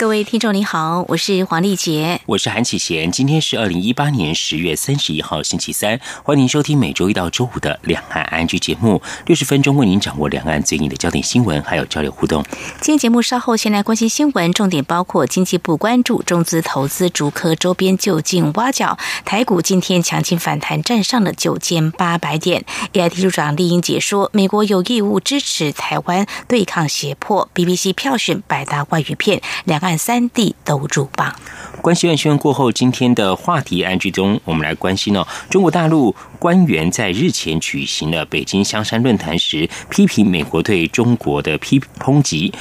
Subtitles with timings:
[0.00, 3.12] 各位听众您好，我是黄丽杰，我是韩启贤。
[3.12, 12.42] 今天是二零一八年十月三十一号星期三，欢迎收听每周一到周五的两岸安居节目，六十分钟为您掌握两岸最近的焦点新闻，还有交流互动。
[12.80, 22.64] 今天节目稍后先来关心新闻，重点包括经济部关注中资投资竹科周边就近挖角，台股今天强劲反弹，站上了九千八百点。
[22.94, 27.50] AIT 处长丽英解说，美国有义务支持台湾对抗胁迫。
[27.54, 29.89] BBC 票选百大外语片，两岸。
[29.96, 31.34] 三地都入榜。
[31.80, 35.26] 关系院宣过后，今天的话题安居中，我们来关心哦。
[35.48, 42.52] 中国大陆官员在日前举行了北京香山论坛时，批评美国对中国的批抨击，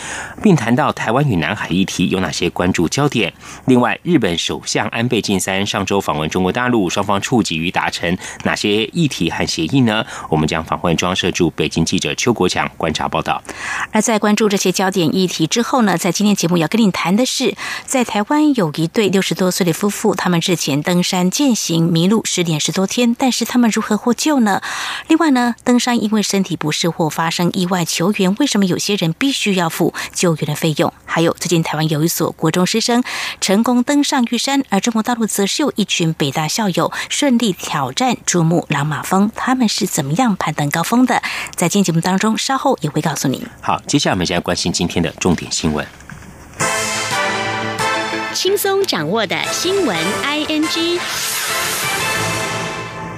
[0.44, 3.34] 并谈到台湾与南海议题有哪些关注焦点。
[3.66, 10.06] 另外，日本首相安倍晋三上周访问中国大陆，双方触及与达成哪些议题和协议呢？
[10.30, 13.42] 我们将访问中央社驻北京记者邱国强观察报道。
[13.92, 19.09] 而在关注这些焦点议题之后呢，在今天节目要跟你谈的是，在台湾有一对。
[19.09, 24.62] 六十多岁的夫妇，他们日前登山践行迷路失联十多天，但是他们如何获救呢？
[25.08, 30.94] 另外呢，登山因为身体不适或发生意外求援，为什么有些人必须要付救援的费用？
[31.06, 33.03] 还有，最近台湾有一所国中师生
[33.42, 41.22] 成功登上玉山，而中国大陆则是有一群北大校友顺利挑战珠穆朗玛峰，他们是怎么样攀登高峰的？
[41.56, 43.45] 在今天节目当中，稍后也会告诉你。
[43.62, 45.86] 好，接下来我们先来关心今天的重点新闻。
[48.34, 51.00] 轻松掌握的新闻，I N G。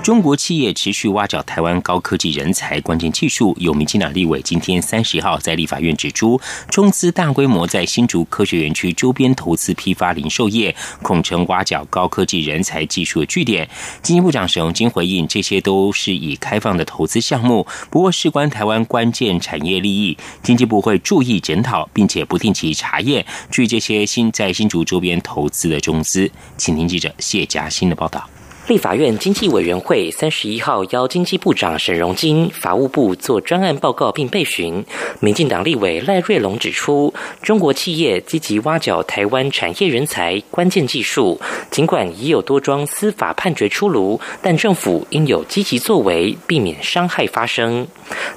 [0.03, 3.55] 中国企业持续挖角台湾高科技人才、关键技术。
[3.59, 13.69] 有民进党立委今天三十号在立法院指出，中资大规模在新竹科学园区周边投资批发零售业，恐成挖角高科技人才、技术的据点。
[14.01, 26.31] 经济部长沈荣金回应，这些都是以开放的投资项目，不过事关台湾关键产业利益，经济部会注意检讨，并且不定期查验，据这些新在新竹周边投资的中资。
[26.57, 28.27] 请听记者谢佳欣的报道。
[28.71, 34.81] 立法院经济委员会三十一号邀经济部长沈荣金、法务部做专案报告并备询。
[35.19, 41.37] 民进党立委赖瑞龙指出，中国企业积极挖角台湾产业人才、关键技术，
[41.69, 47.85] 尽管已有多桩司法判决出炉，但政府应有积极作为，避免伤害发生。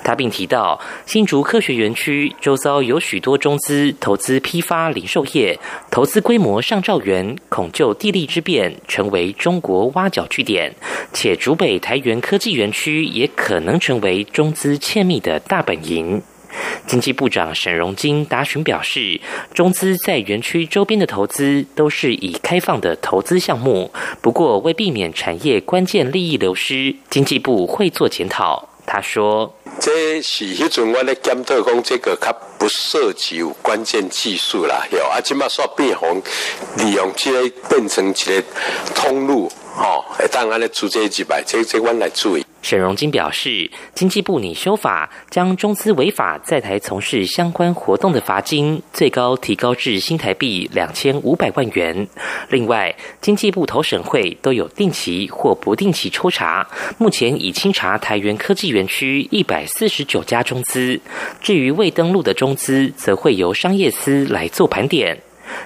[0.02, 5.56] 他并提到，新竹科学园区周遭有许多中资投资批发零售业，
[5.92, 10.23] 投资规模上兆元，恐就地利之便成为中国挖角。
[10.28, 10.74] 据点，
[11.12, 16.22] 且竹北台园科技园区也可能成为中资窃密的大本营。
[16.86, 19.20] 经济部长沈荣金答询表示，
[19.52, 28.68] 中资在园区周边的投资都是以开放的投资项目，不过为避免产业关键利益流失，经济部会做检讨。
[28.86, 36.22] 他说：“这是迄阵我咧检讨讲，这个较不涉及关键技术啦，有啊，即马说变红，
[36.76, 38.44] 利用这个变成一个
[38.94, 42.44] 通路。”哦，当然了，出这几百，这这关来注意。
[42.62, 52.06] 沈荣金表示，经济部拟修法，将中资违法在台从事相关活动的罚金最高提高至新台币两千五百万元。
[52.48, 60.98] 另外，经济部投审会都有定期或不定期抽查，目前已清查台园科技园区一百四十九家中资。
[61.42, 65.20] 至于未登录的中资，则会由商业司来做盘点。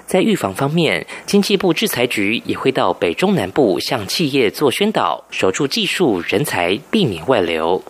[0.06, 7.82] 在预防方面，经济部制裁局也会到北中南部向企业做宣导，守住技术人才，避免外流。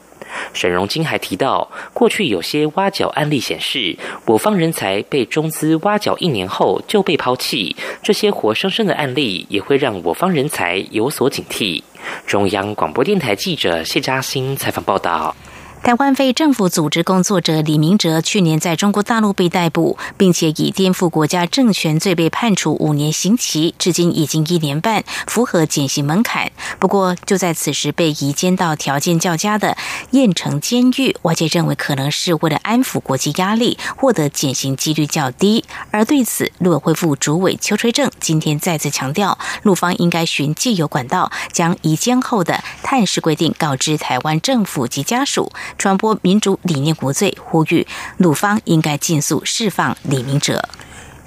[0.52, 11.82] 沈荣金还提到，过去有些挖角案例显示，我方人才被中资挖角一年后就被抛弃，这些活生生的案例也会让我方人才有所警惕。
[12.26, 15.34] 中央广播电台记者谢嘉欣采访报道。
[15.82, 26.52] 台湾非政府组织工作者李明哲去年在中国大陆被逮捕，并且以颠覆国家政权罪被判处五年刑期，至今已经一年半，符合减刑门槛。
[26.78, 29.78] 不过，就在此时被移监到条件较佳的
[30.10, 35.64] 燕城监狱，外界认为可能是为了安抚国际压力，获得减刑几率较低。
[35.90, 45.50] 而对此，陆委会副主委邱垂正今天再次强调，陆方应该循既有管道，将移监后的探视规定告知台湾政府及家属。
[45.78, 47.86] 传播民主理念国罪，呼吁
[48.16, 50.68] 鲁方应该尽速释放李明哲。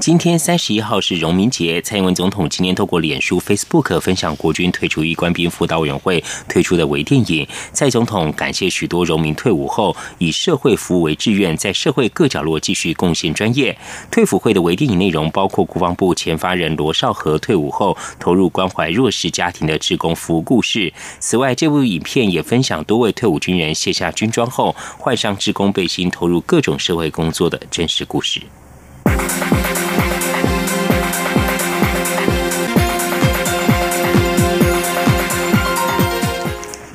[0.01, 7.47] 今天三十一号是荣民节，蔡英文总统今天透过脸书 Facebook 分享国军退出役官兵辅导委员会推出的微电影。
[7.71, 13.77] 蔡总统感谢许多荣民退伍后以社会服务为志愿，在社会各角落继续贡献专业。
[14.09, 20.91] 退辅会的微电影内容包括国防部前发人罗少和退伍后投入关怀弱势家庭的职工服务故事。
[21.19, 28.41] 此外，这部影片也分享多位退伍军人卸下军装后换上职工背心投入各种社会工作的真实故事。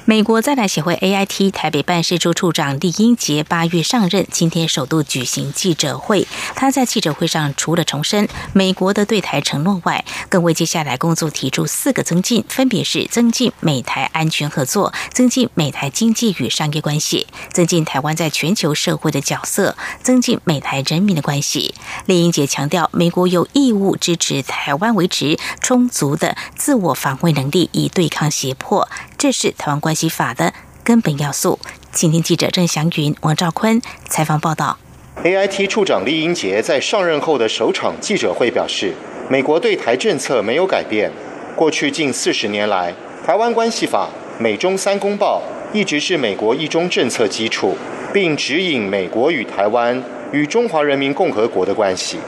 [0.09, 6.29] 美国在台协会 AIT 台北办事处处长李英杰八月上任，今天首度举行记者会。
[6.55, 21.75] 他在记者会上除了重申美国的对台承诺外，更为接下来工作提出四个增进，分别是增进美台安全合作、增进美台经济与商业关系、增进台湾在全球社会的角色、增进美台人民的关系。
[22.05, 28.89] 李英杰强调，美国有义务支持台湾维持充足的自我防卫能力，以对抗胁迫。
[29.27, 30.53] 这是台湾关系法的
[30.85, 31.59] 根本要素。
[31.91, 34.79] 请听记者郑祥云、王兆坤采访报道。
[35.25, 38.93] AIT 处长李英杰在上任后的首场记者会表示，
[39.29, 41.11] 美国对台政策没有改变。
[41.57, 42.95] 过去近四十年来，
[43.27, 44.09] 台湾关系法、
[44.39, 45.43] 美中三公报
[45.73, 47.77] 一直是美国一中政策基础，
[48.13, 50.01] 并指引美国与台湾
[50.31, 52.19] 与中华人民共和国的关系。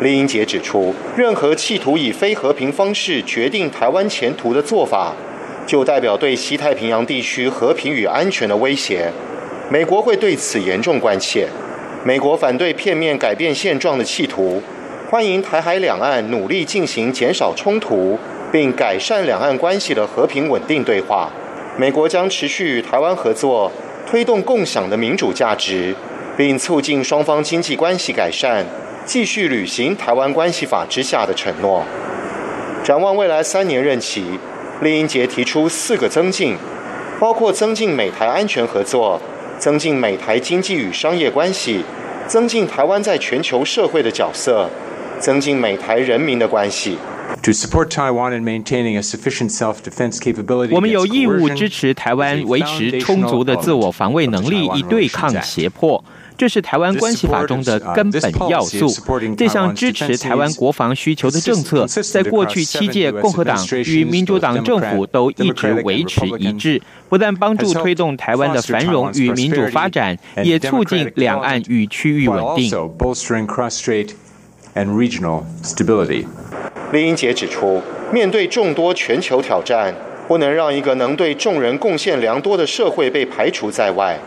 [0.00, 5.12] 李英杰指出，任何企图以非和平方式决定台湾前途的做法。
[5.66, 9.10] 就代表对西太平洋地区和平与安全的威胁，
[9.70, 11.48] 美国会对此严重关切。
[12.04, 14.62] 美国反对片面改变现状的企图，
[15.10, 18.18] 欢迎台海两岸努力进行减少冲突
[18.52, 21.30] 并改善两岸关系的和平稳定对话。
[21.78, 23.72] 美国将持续与台湾合作，
[24.06, 25.94] 推动共享的民主价值，
[26.36, 28.66] 并促进双方经济关系改善，
[29.06, 31.82] 继续履行《台湾关系法》之下的承诺。
[32.84, 34.38] 展望未来三年任期。
[34.84, 36.54] 李英杰提出四个增进，
[37.18, 39.18] 包括增进美台安全合作、
[39.58, 41.82] 增进美台经济与商业关系、
[42.28, 44.68] 增进台湾在全球社会的角色、
[45.18, 46.98] 增进美台人民的关系。
[47.42, 56.04] To support Taiwan in maintaining a sufficient self-defense capability，我们有义务支持台湾维持充足的自我防卫能力，以对抗胁迫。
[56.36, 58.88] 这是台湾关系法中的根本要素。
[59.36, 72.70] 这项支持台湾国防需求的政策，在过去七届共和党与民主党政府都一直维持一致，不但帮助推动台湾的繁荣与民主发展，也促进两岸与区域稳定。
[76.92, 77.80] 李英杰指出，
[78.12, 79.94] 面对众多全球挑战，
[80.26, 84.18] 不能让一个能对众人贡献良多的社会被排除在外。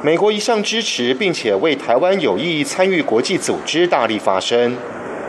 [0.00, 4.76] 美国一向支持并且为台湾有意义参与国际组织大力发声，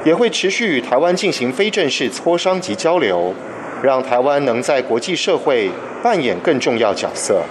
[0.06, 3.34] 也会持续与台湾进行非正式磋商及交流，
[3.82, 5.72] 让台湾能在国际社会
[6.04, 7.42] 扮演更重要角色。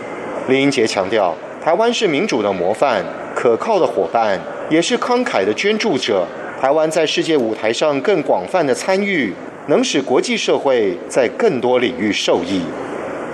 [0.49, 3.05] 林英杰强调，台湾是民主的模范、
[3.35, 6.25] 可靠的伙伴，也是慷慨的捐助者。
[6.61, 9.35] 台湾在世界舞台上更广泛的参与，
[9.67, 12.63] 能使国际社会在更多领域受益。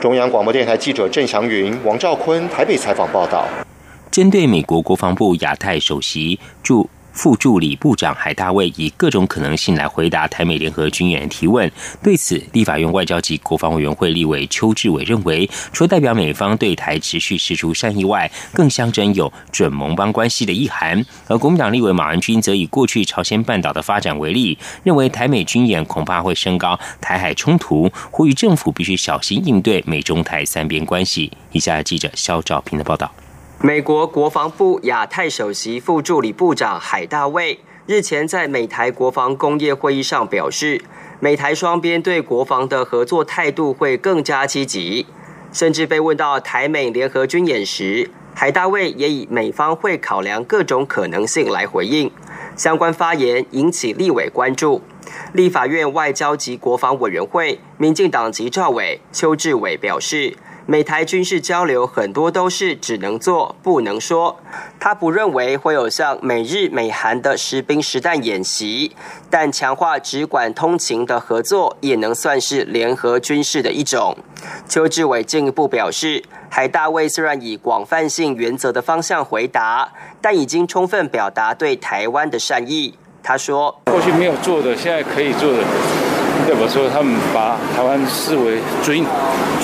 [0.01, 3.47] 中央广播电台记者郑祥云、王兆坤台北采访报道。
[4.15, 11.69] 针对美国国防部亚太首席驻副助理部长海大卫以各种可能性来回答台美联合军演提问，
[12.01, 21.05] 对此，立法院外交及国防委员会立委邱志伟认为，除了代表美方对台持续释出善意外，更象征有准盟邦关系的意涵。
[21.27, 31.33] 而国民党立委马文君则以过去朝鲜半岛的发展为例，认为台美军演恐怕会升高台海冲突，呼吁政府必须小心应对美中台三边关系。
[31.51, 33.11] 以下记者肖兆平的报道。
[33.65, 40.79] 美国国防部亚太首席副助理部长海大卫日前在美台国防工业会议上表示，
[41.19, 45.07] 美台双边对国防的合作态度会更加积极。
[45.51, 52.11] 甚至被问到台美联合军演时，海大卫也以美方会考量各种可能性来回应。
[52.55, 54.83] 相关发言引起立委关注。
[55.33, 60.37] 立法院外交及国防委员会民进党籍赵伟邱志伟表示。
[60.67, 64.41] 美台军事交流很多都是只能做不能说，
[64.81, 68.97] 他不认为会有像美日美韩的实兵实弹演习，
[69.29, 74.17] 但强化直管通勤的合作也能算是联合军事的一种。
[74.67, 79.93] 邱志伟进一步表示，海大卫虽然以广泛性原则的方向回答，
[80.23, 82.95] 但已经充分表达对台湾的善意。
[83.23, 85.59] 他说：过去没有做的，现在可以做的。
[86.49, 89.05] 要不说他们把台湾视为准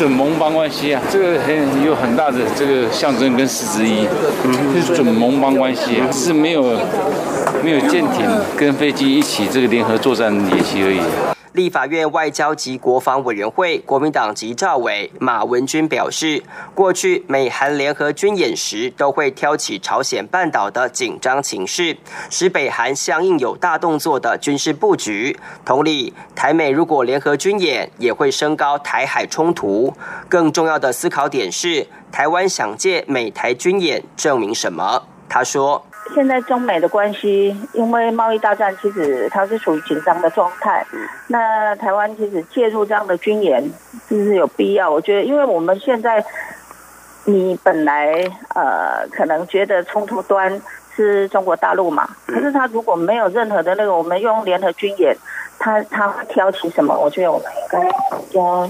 [0.00, 4.08] 准盟邦关系啊，这个很有很大的这个象征跟实质意义，
[4.82, 6.62] 是准盟邦关系啊，是没有
[7.62, 8.26] 没有舰艇
[8.56, 11.00] 跟飞机一起这个联合作战演习而已。
[11.52, 16.40] 立法院外交及国防委员会国民党籍赵委马文君表示，
[16.74, 21.96] 过去美韩联合军演时，都会挑起朝鲜半岛的紧张情势，
[22.30, 25.36] 使北韩相应有大动作的军事布局。
[25.64, 29.92] 同理，台美如果联合军演，也会升高台海冲突。
[30.28, 35.02] 更重要的思考点是，台湾想借美台军演证明什么？
[35.28, 35.84] 他说。
[36.14, 40.84] 现在中美的关系，因为贸易大战，其实它是处于紧张的状态。
[41.28, 43.62] 那台湾其实介入这样的军演，
[44.08, 44.90] 是不是有必要？
[44.90, 46.24] 我觉得，因为我们现在，
[47.24, 48.12] 你本来
[48.54, 50.60] 呃可能觉得冲突端
[50.96, 55.16] 是中国大陆嘛，可是他如果没有任何的那个，我们用联合军演，
[55.58, 56.98] 他他会挑起什么？
[56.98, 58.68] 我觉得我们应该要。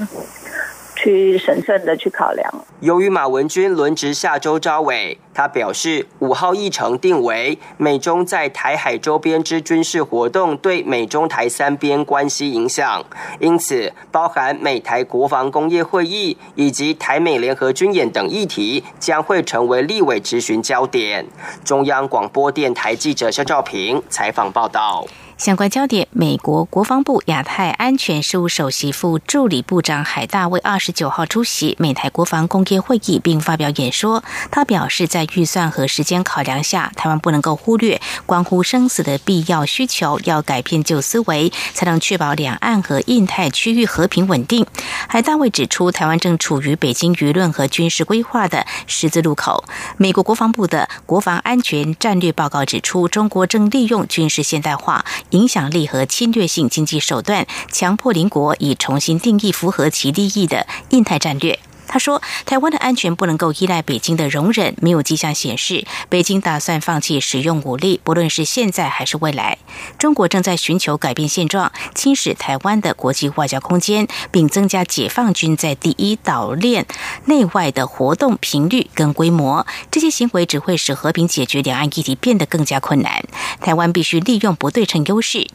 [1.00, 2.50] 去审慎的去考量。
[2.80, 13.02] 由于马文君轮值下周招委，他表示五号议程定为美中在台海周边之军事活动对美中台三边关系影响，
[13.38, 21.26] 因此包含美台国防工业会议以及台美联合军演等议题将会成为立委质询焦点。
[21.64, 25.07] 中央广播电台记者肖兆平采访报道。
[25.40, 34.23] 相关焦点：美国国防部亚太安全事务首席副助理部长海大卫二十九号出席美台国防工业会议，并发表演说。
[34.50, 44.66] 他表示，在预算和时间考量下，台湾不能够忽略关乎生死的必要需求，要改变旧思维，才能确保两岸和印太区域和平稳定。
[45.09, 49.64] 海大卫指出，台湾正处于北京舆论和军事规划的十字路口。
[49.97, 55.02] 美国国防部的国防安全战略报告指出，中国正利用军事现代化。
[55.30, 61.58] 影响力和侵略性经济手段，强迫邻国以重新定义符合其利益的印太战略。
[61.92, 69.59] 他说：“台湾的安全不能够依赖北京的容忍，没有迹象显示北京打算放弃使用武力，不论是现在还是未来。
[69.99, 76.87] 中国正在寻求改变现状，侵蚀台湾的国际外交空间，并增加解放军在第一岛链
[77.25, 79.66] 内外的活动频率跟规模。
[79.90, 83.25] 这些行为只会使和平解决两岸议题变得更加困难。
[83.61, 85.49] 台湾必须利用不对称优势。”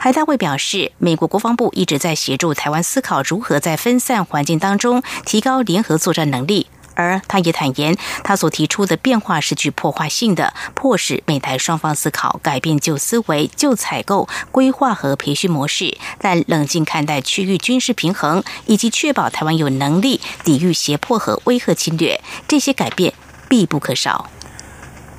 [0.00, 5.81] 海大卫表示，美国国防部一直在协助台湾思考如何在分散环境当中提高联。
[5.82, 23.14] 合作战能力，而他也坦言，他所提出的变化是具破坏性的，迫使美台双方思考改变旧思维、旧采购、规划和培训模式，但冷静看待区域军事平衡，以及确保台湾有能力抵御胁迫和威吓侵略，这些改变
[23.48, 24.28] 必不可少。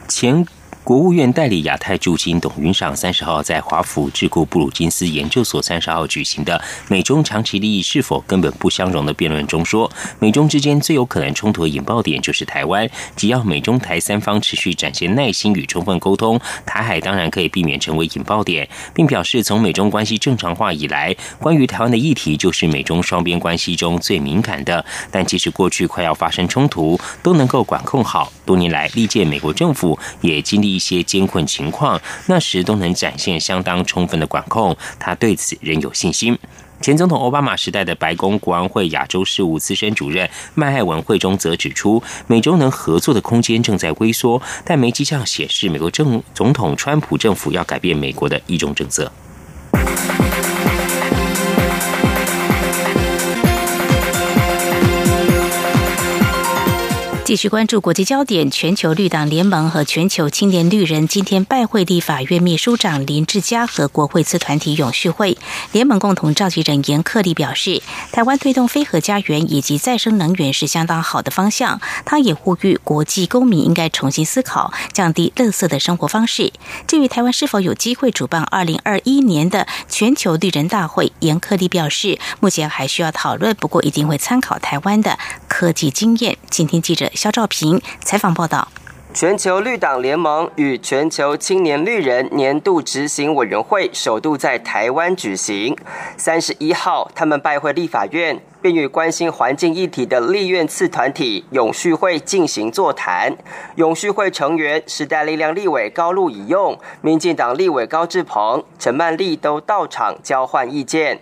[0.08, 0.46] 前。
[0.84, 12.90] 国务院代理亚太驻京董云上三十号在华府智库布鲁金斯研究所三十号举行的美中长期利益是否根本不相容的辩论中说，美中之间最有可能冲突的引爆点就是台湾。
[13.16, 24.84] 只要美中台三方持续展现耐心与充分沟通，台海当然可以避免成为引爆点，并表示从美中关系正常化以来，关于台湾的议题就是美中双边关系中最敏感的。
[25.10, 28.34] 但即使过去快要发生冲突，都能够管控好。
[28.46, 30.73] 多年来，历届美国政府也经历。
[30.74, 36.38] 一些艰困情况，那时都能展现相当充分的管控，他对此仍有信心。
[36.82, 49.10] 前总统奥巴马时代的白宫国安会亚洲事务资深主任麦艾文会中则指出，美洲能合作的空间正在微缩，但没迹象显示美国政总统川普政府要改变美国的一种政策。
[57.26, 65.38] 继续关注国际焦点，全球绿党联盟和全球青年绿人今天拜会立法院秘书长林志嘉和国会次团体永续会。
[65.72, 71.80] 联盟共同召集人严克利表示，台湾推动非核家园以及再生能源是相当好的方向。
[72.04, 76.52] 他也呼吁国际公民应该重新思考降低垃圾的生活方式。
[76.86, 86.38] 至于台湾是否有机会主办二零二一年的全球绿人大会，严克利表示，目前还需要讨论，不过一定会参考台湾的科技经验。
[86.50, 87.10] 今天记者。
[87.24, 88.68] 肖兆平采访报道：
[89.14, 95.74] 全球绿党联盟与全球青年绿人年度执行委员会首度在台湾举行。
[96.18, 103.34] 三十一号，他们拜会立法院，并与关心环境议题的立院次团体永续会进行座谈。
[103.76, 111.22] 永续会成员时代力量立委高露以用、民进党立委高志鹏、陈曼丽都到场交换意见。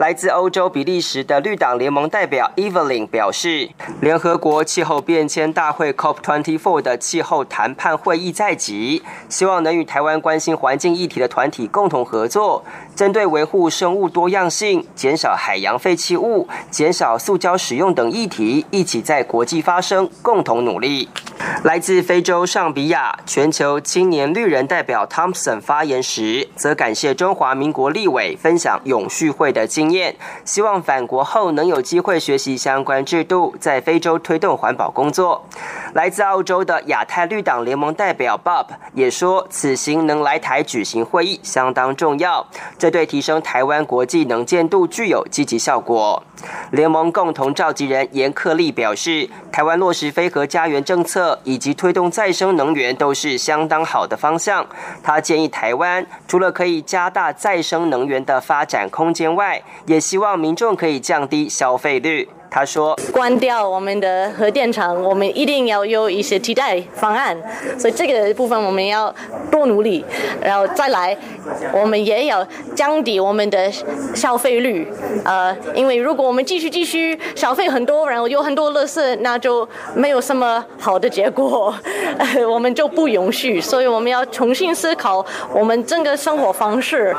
[0.00, 3.68] 来自欧洲比利时的绿党联盟代表 Evelyn 表示，
[4.00, 12.64] 联合国气候变迁大会 COP24 的气候谈判会议在即，希望能与台湾关心环境议题的团体共同合作，
[12.96, 21.10] 针对维护生物多样性、减少海洋废弃物、减少塑胶使用等议题，一起在国际发声，共同努力。
[21.64, 29.89] 来自非洲上比亚全球青年绿人代表 Thompson 发言时，则感谢中华民国立委分享永续会的经
[30.44, 35.44] 希望返国后能有机会学习相关制度，在非洲推动环保工作。
[35.94, 42.46] 来自澳洲的亚太绿党联盟代表 Bob 也说，此行能来台举行会议相当重要，
[42.78, 46.22] 这对提升台湾国际能见度具有积极效果。
[46.70, 54.64] 联盟共同召集人严克利表示，台湾落实非核家园政策以及推动再生能源都是相当好的方向。
[55.02, 62.28] 他建议台湾除了可以加大再生能源的发展空间外，也希望民众可以降低消费率。
[62.50, 67.36] 他说：“关掉我们的核电厂，我们一定要有一些替代方案。
[67.78, 69.14] 所以这个部分我们要
[69.52, 70.04] 多努力，
[70.42, 71.16] 然后再来，
[71.72, 73.70] 我们也要降低我们的
[74.14, 74.92] 消费率。
[75.24, 81.72] 呃，因为如果我们继续继续消费很多，然后有很多垃圾，那就没有什么好的结果，
[82.50, 83.60] 我们就不允许。
[83.60, 87.14] 所以我们要重新思考我们整个生活方式。”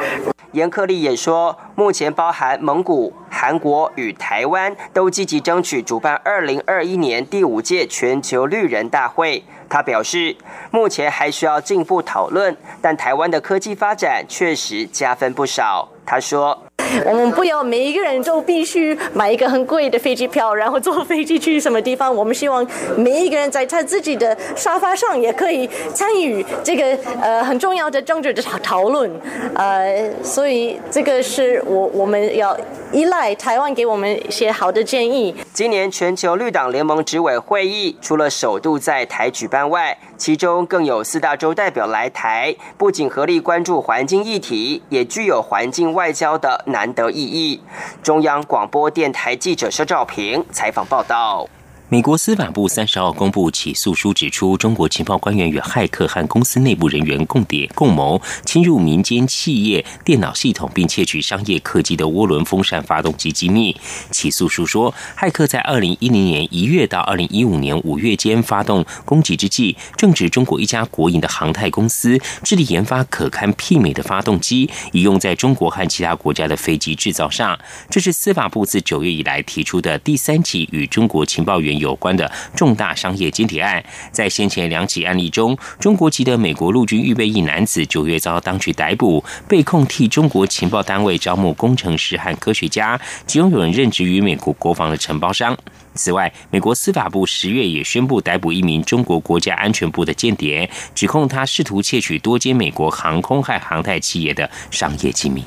[0.51, 9.43] 严克利也说，目前包含蒙古、韩国与台湾都积极争取主办二零二一年第五届全球绿人大会。
[9.69, 10.35] 他表示，
[10.69, 15.87] 目前还需要进一步讨论，但台湾的科技发展确实加分不少。
[16.05, 16.61] 他说。
[17.05, 22.13] 我们不要每一个人都必须买一个很贵的飞机票，然后坐飞机去什么地方。
[22.13, 22.65] 我们希望
[22.97, 29.09] 每一个人在他自己的沙发上也可以参与这个呃很重要的政治的讨讨论。
[29.55, 32.57] 呃，所以这个是我我们要
[32.91, 35.33] 依赖台湾给我们一些好的建议。
[35.53, 46.93] 今年全球绿党联盟执委会议除了首度在台举办外，其中更有四大洲代表来台，不仅合力关注环境议题，也具有环境外交的难。
[46.93, 47.59] 得意义。
[48.03, 51.47] 中央广播电台记者肖兆平采访报道。
[51.91, 63.75] 美国司法部三十号公布起诉书，指出中国情报官员与骇客和公司内部人员共谍共谋，侵入民间企业电脑系统，并窃取商业客机的涡轮风扇发动机机密。
[64.09, 77.59] 起诉书说，骇客在二零一零年一月到二零一五年五月间发动攻击之际，正值中国一家国营的航太公司致力研发可堪媲美的发动机，以用在中国和其他国家的飞机制造上。
[77.89, 81.80] 这是司法部自九月以来提出的第三起与中国情报员。
[81.81, 95.57] 有关的重大商业间谍案，在先前两起案例中，中国籍的美国陆军预备役男子九月遭当局逮捕，被控替中国情报单位招募工程师和科学家，其中有人任职于美国国防的承包商。
[95.93, 105.43] 此外，美国司法部十月也宣布逮捕一名中国国家安全部的间谍，指控他试图窃取多间美国航空和航太企业的商业机密。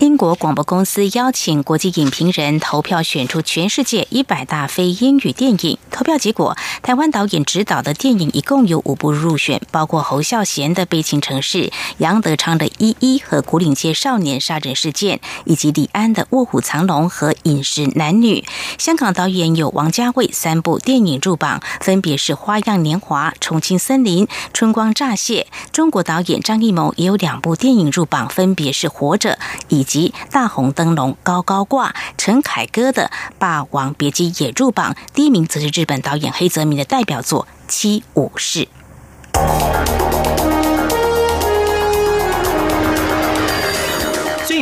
[0.00, 5.78] 英国广播公司邀请国际影评人投票选出全世界一百大非英语电影。
[5.90, 11.58] 投票结果，台湾导演执导的电影一共有五部入选，包括侯孝贤的《悲情城市》、
[11.98, 18.40] 杨德昌的《一一》和《古岭街少年杀人事件》，以及李安的《卧虎藏龙》和《饮食男女》。
[18.78, 25.46] 香港导演有王家卫三部电影入榜，分别是《花样年华》、《重庆森林》、《春光乍泄》。
[25.70, 29.30] 中国导演张艺谋也有两部电影入榜，分别是《活着》
[29.68, 29.83] 以。
[29.84, 38.68] 及大红灯笼高高挂，陈凯歌的《霸王别姬》也入榜，第一名则是日本导演黑泽明的代表作《七武士》。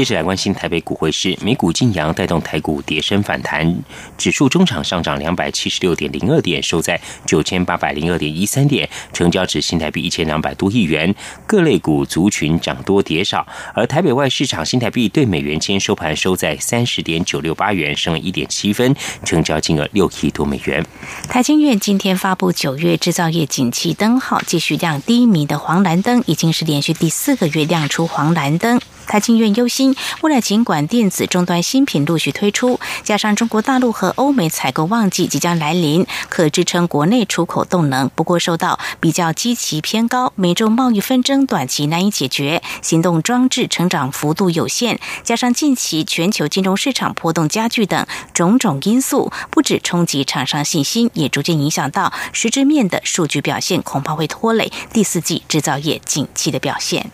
[0.00, 3.82] 接着来关心台北股汇市，美股晋阳带动台股跌升反弹，
[4.16, 11.14] 指数中场上涨两百七十六点零二点，收在九千八百零二点一三点，成交值新台币一千两百多亿元。
[11.46, 20.82] 各类股族群涨多跌少，而台北外市场新台币对美元间收盘收在三十点九六八元，升了一点七分，成交金额六亿多美元。
[21.28, 28.80] 台经院今天发布九月制造业景气灯号，继续亮低迷的黄蓝灯，已经是连续第四个月亮出黄蓝灯。
[29.06, 38.08] 台经院忧心，未来尽管电子终端新品陆续推出，加上中国大陆和欧美采购旺季即将来临，可支撑国内出口动能。
[38.14, 57.10] 不过，受到比较基期偏高、美洲贸易纷争短期难以解决、行动装置成长幅度有限，加上近期全球金融市场波动加剧等种种因素，不止冲击厂商信心，也逐渐影响到实质面的数据表现，恐怕会拖累第四季制造业景气的表现。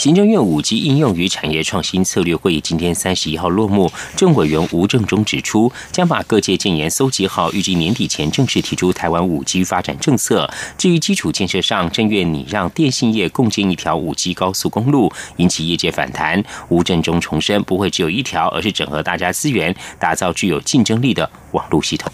[0.00, 10.50] 行政院五 G 应用与产业创新策略会议今天三十一号落幕，政委员吴正中指出，将把各界建言搜集好，预计年底前正式提出台湾五 G 发展政策。
[10.78, 16.42] 至于基础建设上，正愿拟让电信业共建一条五 G 高速公路，引起业界反弹。
[16.70, 22.10] 吴正中重申，不会只有一条，而是整合大家资源，打造具有竞争力的网络系统。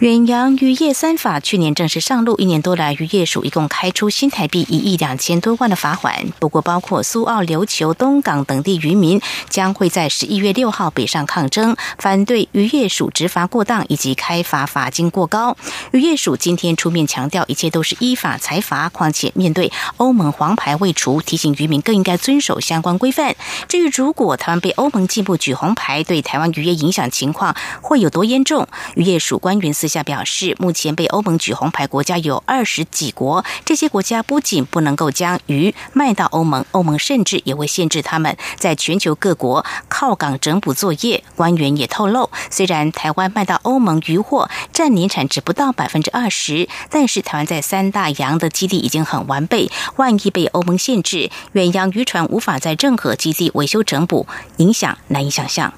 [0.00, 6.32] 远洋渔业三法去年正式上路，一年多来，渔业署一共开出新台币一亿两千多万的罚款。
[6.38, 15.54] 不过，包括苏澳、琉球、东港等地渔民将会在十一月六号北上抗争，反对渔业署执法过当以及开罚罚金过高。
[15.92, 18.88] 渔业署今天出面强调，一切都是依法裁罚。
[18.88, 23.36] 况且，面对欧盟黄牌未除，提醒渔民更应该遵守相关规范。
[23.68, 28.66] 至于如果台湾被欧盟进一步举红牌，对台湾渔业影响情况会有多严重？
[28.94, 41.22] 渔业署官员私下表示，目前被欧盟举红牌国家有二十几国，这些国家不仅不能够将鱼卖到欧盟，欧盟甚至也会限制他们在全球各国靠港整补作业。
[41.36, 54.26] 官员也透露，虽然台湾卖到欧盟渔获占年产值不到百分之二十，但是台湾在三大洋的基地已经很完备，万一被欧盟限制，远洋渔船无法在任何基地维修整补，
[54.58, 55.72] 影响难以想象。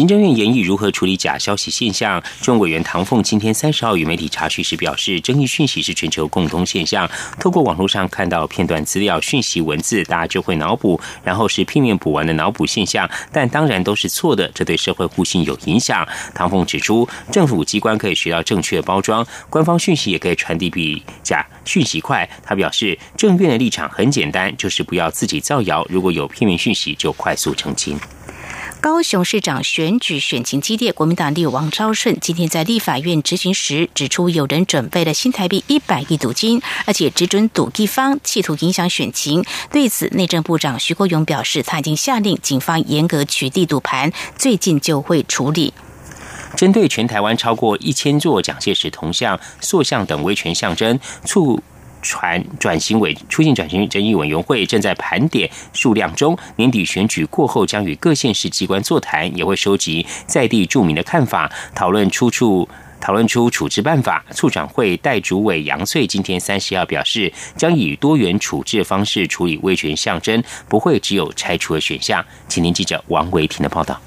[0.00, 2.22] 行政院研议如何处理假消息现象。
[2.40, 7.06] 中委员唐凤今天三十号与媒体查询时表示，争议讯息是全球共同现象。
[7.38, 13.06] 透过网络上看到片段资料、讯息、文字，大家就会脑补，然后是片面补完的脑补现象。
[13.30, 16.08] 但当然都是错的，这对社会互信有影响。
[16.34, 22.26] 唐凤指出，政府机关可以学到正确包装，官方讯息也可以传递比假讯息快。
[22.42, 28.00] 他表示，政院的立场很简单，就是不要自己造谣，如果有片面讯息，就快速澄清。
[28.80, 39.44] 高雄市长选举选情激烈，国民党立王昭顺今天在立法院执行时指出，有人准备了新台币一百亿赌金，而且只准赌一方，企图影响选情。
[39.70, 45.74] 对此，内政部长徐国勇表示，他已经下令警方严格取缔赌盘，最近就会处理。
[46.56, 51.62] 针对全台湾超过一千座蒋介石铜像、塑像等威权象征，促。
[52.02, 62.68] 传转型委出境转型争议委员会正在盘点数量中，年底选举过后将与各县市机关座谈，也会收集在地著名的看法，讨论出处，
[63.00, 64.24] 讨论出处置办法。
[64.32, 72.24] 促转会代主委杨翠今天三十号表示，将以多元处置方式处理威权象征，不会只有拆除的选项。
[72.48, 74.00] 请听记者王维婷的报道。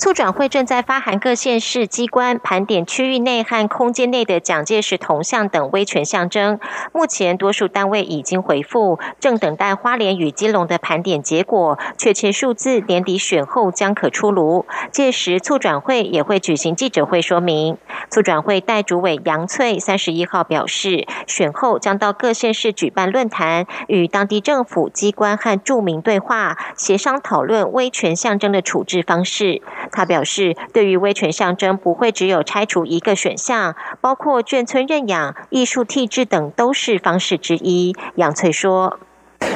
[0.00, 6.60] 促转会正在发函各县市机关，盘点区域内和空间内的蒋介石铜像等威权象征。
[6.92, 14.66] 目前多数单位已经回复，正等待花莲与基隆的盘点结果，确切数字年底选后将可出炉。
[14.92, 17.76] 届时促转会也会举行记者会说明。
[18.08, 29.60] 促转会代主委杨翠三十一号表示，选后将到各县市举办论坛，与当地政府机关和住民对话，协商讨论威权象征的处置方式。
[29.90, 37.94] 他表示，对于威权象征，不会只有拆除一个选项，包括眷村认养、艺术替制等，都是方式之一。
[38.14, 38.98] 杨翠说。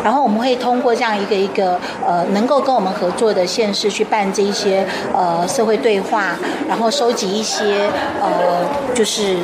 [0.04, 6.36] 然后我们会通过这样一个一个呃能够跟我们合作的县市去办这一些呃社会对话，
[6.68, 7.88] 然后收集一些
[8.20, 9.36] 呃就是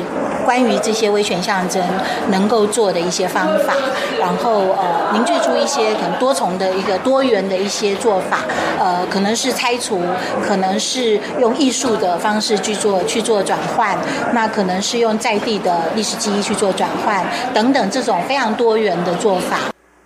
[0.45, 1.81] 关于这些威权象征
[2.29, 3.73] 能够做的一些方法，
[4.19, 8.39] 然后呃凝聚出一些可能多重的一个多元的一些做法，
[8.77, 10.01] 呃可能是拆除，
[10.45, 13.97] 可能是用艺术的方式去做去做转换，
[14.33, 17.23] 那可能是用在地的历史记忆去做转换
[17.53, 19.57] 等等这种非常多元的做法。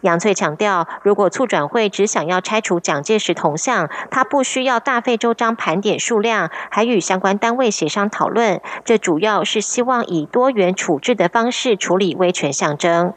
[0.04, 8.60] 杨翠强调，如果促转会只想要拆除蒋介石铜像，他不需要大费周章盘点数量，还与相关单位协商讨论。
[8.84, 13.14] 这主要是希望以多元处置的方式处理威权象征。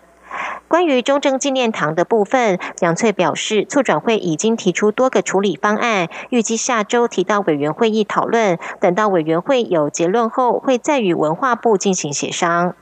[0.69, 8.59] 关于中正纪念堂的部分，杨翠表示，促转会已经提出多个处理方案，预计下周提到委员会议讨论。
[8.81, 12.77] 等到委员会有结论后，会再与文化部进行协商。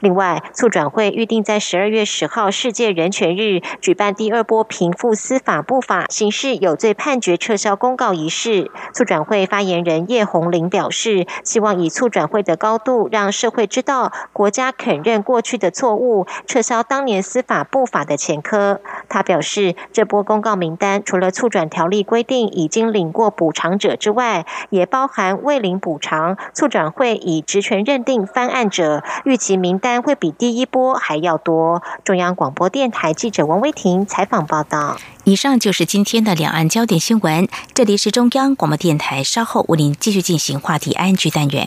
[0.00, 8.70] 另外，促转会预定在十二月十号世界人权日举办第二波贫富司法不法刑事有罪判决撤销公告仪式。
[8.92, 18.80] 促转会发言人叶红玲表示，希望以促转会的高度，让社会知道国家肯认过去的错误，撤销当年司法不法的前科。
[19.08, 29.54] 他表示，这波公告名单除了促转条例规定已经领过补偿者之外，也包含未领补偿、促转会以职权认定翻案者，预期。
[29.64, 31.82] 名单会比第一波还要多。
[32.04, 34.98] 中央广播电台记者王威婷采访报道。
[35.24, 37.48] 以上就是今天的两岸焦点新闻。
[37.72, 41.66] 这里是中央广播电台，稍后为您继续进行话题安居单元。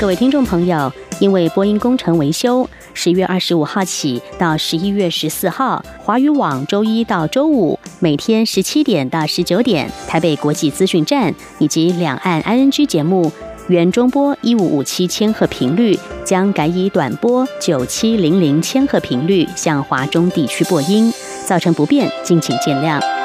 [0.00, 13.32] 各位听众朋友，因为播音工程维修，十月二十五号起到十一月十四号，华语网周一到周五每天十七点到十九点，台北国际资讯站以及两岸 ING 节目
[13.66, 21.12] 原中波一五五七千赫频率将改以短波九七零零千赫频率向华中地区播音，
[21.44, 23.17] 造成不便，敬请见谅。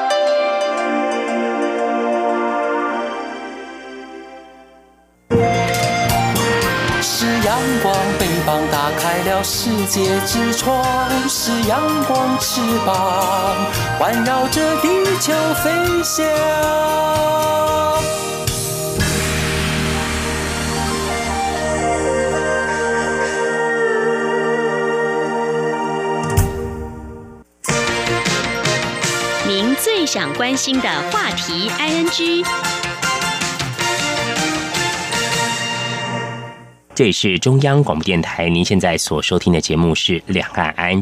[9.43, 10.81] 世界之窗
[11.27, 13.53] 是阳光翅膀，
[13.99, 14.87] 环绕着地
[15.19, 15.69] 球飞
[16.01, 16.25] 翔。
[29.45, 32.82] 您最想关心的话题，ING。
[36.95, 41.01] 这里是中央广播电台，您现在所收听的节目是《两岸 ING》。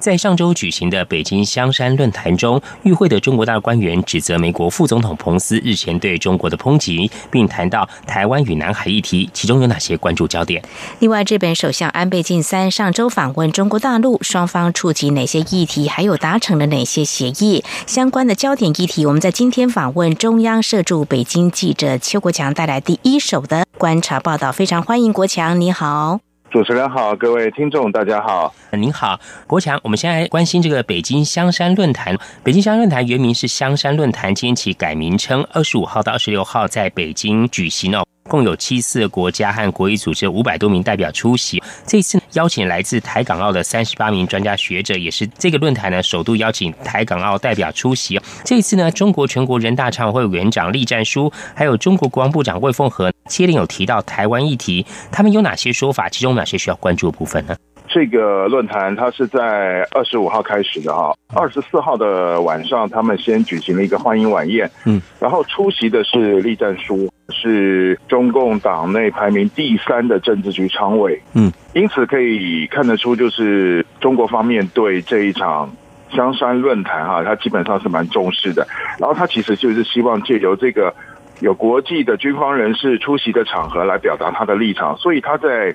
[0.00, 10.60] 在上周举行的北京香山论坛中，与会的中国大官员指责美国副总统彭斯日前对中国的抨击，并谈到台湾与南海议题，其中有哪些关注焦点？
[10.98, 17.62] 另外，日本首相安倍晋三上周访问中国大陆，双方触及哪些议题，还有达成了哪些协议？
[17.86, 25.27] 相关的焦点议题，我们在今天访问中央社驻北京记者邱国强带来第一手的观察报道，非常欢迎国。
[25.28, 26.18] 强，你好，
[26.50, 32.16] 主持人好，各位听众大家好，您好，国强，我们现在关心这个北京香山论坛。
[32.42, 38.06] 北京香山论坛原名是香山论坛，今天起改名称，二十五号到二十六号在北京举行哦。
[38.28, 41.60] 共有七四个国家和国际组织五百多名代表出席。
[41.86, 48.20] 这次邀请来自台港澳的三十八名专家学者，也是这个论坛呢首度邀请台港澳代表出席。
[48.44, 56.08] 这次呢，中国全国人大常委会委员长栗战书，还有中国国防部长魏凤和接连有提到台湾议题，他们有哪些说法？
[56.08, 57.56] 其中哪些需要关注的部分呢？
[57.98, 75.68] 这个论坛它是在二十五号开始的哈，二十四号的晚上，他们先举行了一个欢迎晚宴，嗯，然后出席的是栗战书，是中共党内排名第三的政治局常委，嗯，因此可以看得出，就是中国方面对这一场
[76.12, 78.64] 香山论坛哈，他基本上是蛮重视的，
[79.00, 80.94] 然后他其实就是希望借由这个
[81.40, 85.74] 有国际的军方人士出席的场合来表达他的立场，所以他在。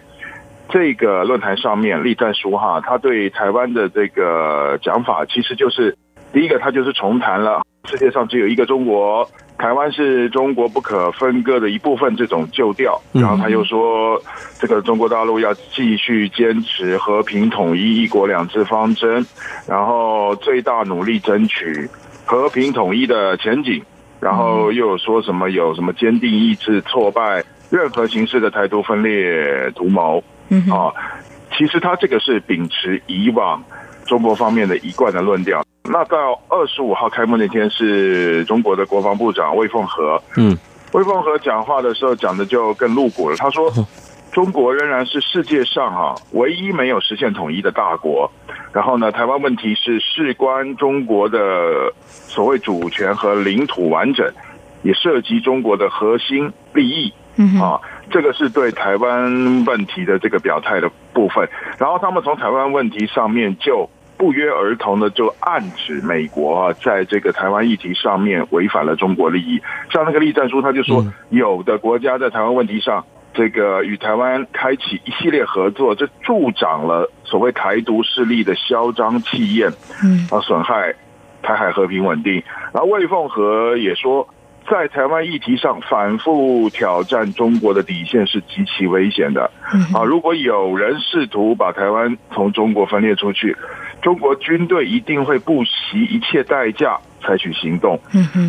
[0.73, 5.95] 这个论坛上面，栗战书哈，他对台湾的这个讲法，其实就是
[6.33, 12.99] 第一个，他就是重谈了世界上只有一个中国，台湾是中国不可分割的一部分这种旧调。
[13.11, 14.19] 然后他又说，
[14.59, 19.23] 这个中国大陆要继续坚持和平统一、一国两制方针，
[19.67, 21.87] 然后最大努力争取
[22.25, 23.79] 和平统一的前景。
[24.19, 30.23] 然后又有说什么有什么坚定意志挫败任何形式的台独分裂图谋。
[30.71, 30.93] 啊，
[31.57, 33.63] 其实他这个是秉持以往
[34.05, 35.63] 中国方面的一贯的论调。
[35.85, 40.21] 那到二十五号开幕那天，是中国的国防部长魏凤和。
[40.37, 40.57] 嗯，
[40.93, 43.35] 魏凤和讲话的时候讲的就更露骨了。
[43.35, 43.69] 他说，
[44.31, 48.31] 中国仍然是世界上哈唯一没有实现统一的大国。
[48.71, 54.25] 然后呢，台湾问题是事关中国的所谓主权和领土完整，
[54.83, 57.13] 也涉及中国的核心利益。
[57.35, 57.79] 嗯啊。
[58.11, 61.47] 这个是对台湾问题的这个表态的部分，
[61.79, 69.61] 然后他们从台湾问题上面就不约而同的就暗指美国啊，在这个台湾议题上面违反了中国利益。
[69.91, 79.71] 像那个栗战书，他就说，有的国家在台湾问题上，这个与台湾开启一系列合作，这助长了所谓台独势力的嚣张气焰，
[80.03, 80.93] 嗯，啊，损害
[81.41, 82.43] 台海和平稳定。
[82.73, 84.27] 然后魏凤和也说。
[84.69, 89.49] 在台湾议题上反复挑战中国的底线是极其危险的
[89.93, 90.03] 啊！
[90.03, 93.55] 如果有人试图把台湾从中国分裂出去，
[94.01, 97.99] 中国军队一定会不惜一切代价采取行动。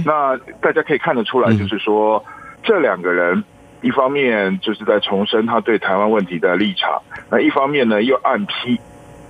[0.04, 2.24] 那大家可以看得出来，就是说
[2.62, 3.42] 这两个人
[3.82, 8.78] 一方面就是在重申他对台湾问题的立场，那一方面呢又暗批。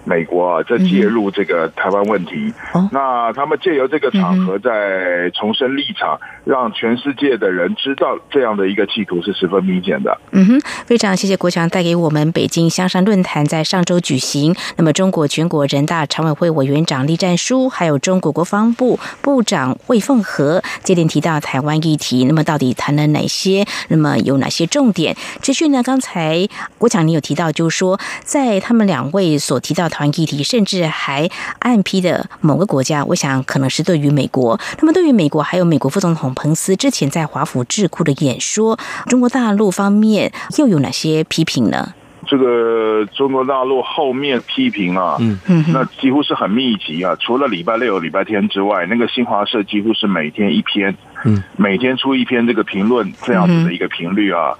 [0.05, 2.53] 美国啊，在介入这个台湾问题，
[2.93, 10.21] 那他们借由这个场合在重申立场，让全世界的人知道这样的一个企图是十分明显的。
[10.33, 14.55] 嗯哼，非常谢谢国强带给我们北京香山论坛在上周举行。
[14.77, 22.27] 那么，中国全国人大常委会委员长栗战书，还有中国国防部部长魏凤和接连提到台湾议题。
[22.27, 23.65] 那么，到底谈了哪些？
[23.89, 25.17] 那么有哪些重点？
[25.41, 25.83] 持续呢？
[25.83, 29.89] 刚才国强你有提到，就是说在他们两位所提到。
[29.95, 31.31] 团议题，甚至还
[31.61, 34.59] 暗批的某个国家，我想可能是对于美国。
[34.81, 38.77] 那么，对于美国，还有美国副总统彭斯之前在华府智库的演说，
[39.07, 41.95] 中国大陆方面又有哪些批评呢？
[42.27, 47.15] 这个中国大陆后面批评啊，嗯，那几乎是很密集啊。
[47.21, 54.57] 除了礼拜六、礼拜天之外，那个新华社几乎是每天一篇，嗯，每天出一篇这个评论，这样子的一个频率啊，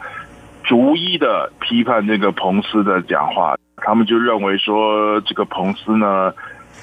[0.63, 3.57] 逐一的批判这个彭斯的讲话。
[3.77, 6.33] 他们就认为说，这个彭斯呢，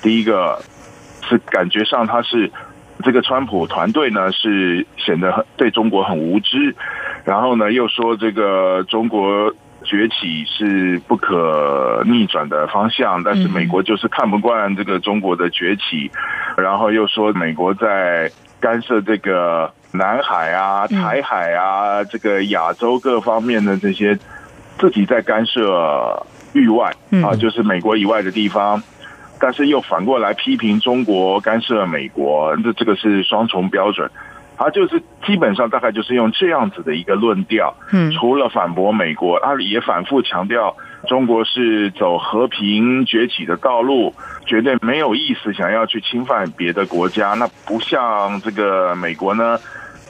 [0.02, 0.62] 第一个
[1.24, 2.52] 是感觉上他是
[3.04, 6.76] 这个川普团队呢是显得很对中国很无知，
[7.24, 9.52] 然后呢又说这个中国
[9.84, 16.12] 崛起是不可逆转的方向，但是美国就是看不惯这个中国的崛起，
[16.58, 24.20] 然后又说美国在干涉这个南海啊、台海啊、这个亚洲各方面的这些
[24.78, 26.24] 自己在干涉。
[26.54, 28.82] 域外啊，就是美国以外的地方，
[29.40, 34.10] 但是又反过来批评中国干涉美国，这这个是双重标准。
[34.58, 40.76] 他就是基本上大概就是用这样子的一个论调，嗯，除了反驳美国，他也反复强调
[41.08, 44.14] 中国是走和平崛起的道路，
[44.46, 47.30] 绝对没有意思想要去侵犯别的国家。
[47.30, 49.58] 那不像这个美国呢，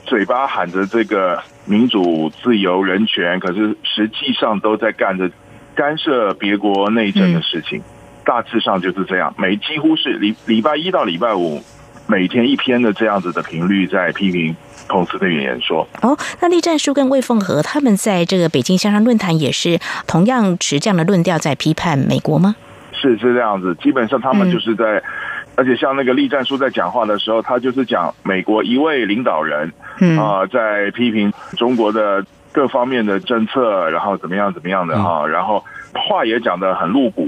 [0.04, 5.30] 嘴巴喊着这个民主、自由、人权，可是实际上都在干着。
[5.74, 7.82] 干涉别国内政的事情，
[8.24, 9.34] 大致上就是这样。
[9.38, 11.62] 每几乎是礼礼拜一到礼拜五，
[12.06, 14.54] 每天一篇的这样子的频率，在批评
[14.88, 15.88] 彭斯的语言说。
[16.02, 22.54] 哦，那栗战书跟魏凤和他们在这个北京香山论坛也是同样持这样的论调，在批判美国吗？
[22.92, 25.02] 是是这样子，基本上他们就是在，
[25.56, 29.72] 而且像那个栗战书在讲话的时候，他就是讲美国一位领导人
[30.18, 32.24] 啊，在批评中国的。
[32.52, 37.26] 各方面的政策，然后怎么样怎么样的哈，然后话也讲得很露骨，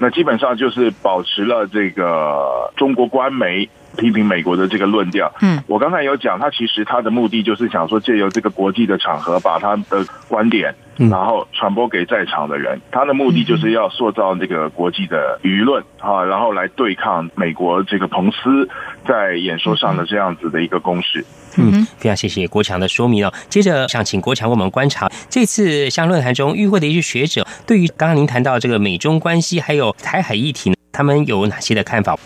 [0.00, 3.68] 那基本上就是保持了这个中国官媒
[3.98, 5.30] 批评美国的这个论调。
[5.42, 12.80] 嗯，我刚才有讲，他其实他的目的就是想说借由这个国际的场合，把他的观点然后传播给在场的人。
[12.90, 18.68] 他的目的就是要塑造这个国际的舆论啊，然后来对抗美国这个彭斯
[19.06, 21.24] 在演说上的这样子的一个攻势。
[21.56, 23.32] 嗯，非常谢谢国强的说明哦。
[23.48, 32.16] 接着想请国强为我们观察这次像论坛中与会的一些学者，对于刚刚您谈到这个美中关系还有台海议题呢，他们有哪些的看法？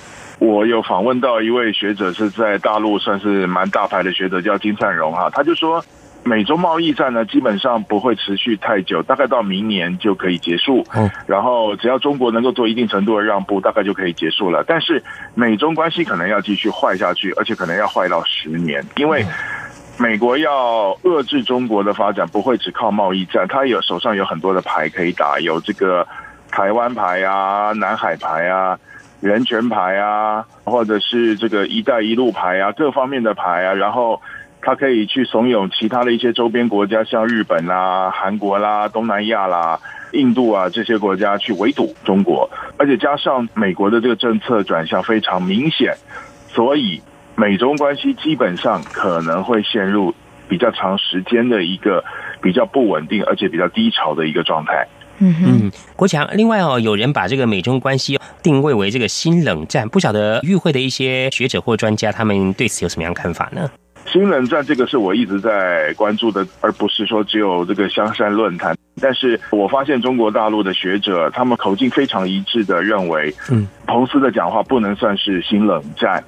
[0.42, 5.80] 我有访问到一位学者，是在大陆算是蛮大牌的学者，叫金灿荣哈，他就说，
[6.24, 10.84] 美中贸易战呢基本上不会持续太久，大概到明年就可以结束。
[10.96, 14.64] 嗯，然后只要中国能够做一定程度的让步，大概就可以结束了。
[14.66, 15.00] 但是
[15.36, 19.24] 美中关系可能要继续坏下去，而且可能要坏到十年，因为
[19.96, 26.04] 美国要遏制中国的发展，不会只靠贸易战，他有手上有很多的牌可以打，有这个
[26.50, 28.76] 台湾牌啊、南海牌啊。
[29.22, 34.20] 人权牌啊，或者是这个“一带一路”牌啊，各方面的牌啊，然后
[34.60, 39.78] 他可以去怂恿其他的一些周边国家，像日本啦、韩国啦、东南亚啦、
[40.12, 45.94] 印度啊这些国家去围堵中国，而且加上美国的这个政策转向非常明显，
[46.48, 47.00] 所以
[47.36, 50.12] 美中关系基本上可能会陷入
[50.48, 52.04] 比较长时间的一个
[52.42, 54.88] 比较不稳定，而且比较低潮的一个状态。
[55.22, 56.28] 嗯嗯，国强。
[56.34, 63.70] 另外哦，有人把这个美中关系定位为这个新冷战，不晓得与会的一些学者或专家，他们对此有什么样看法呢？
[64.06, 68.76] 新冷战这个是我一直在关注的，而不是说只有这个香山论坛。
[69.00, 76.22] 但是我发现中国大陆的学者，他们口径非常一致的认为，嗯，彭斯的讲话不能算是新冷战。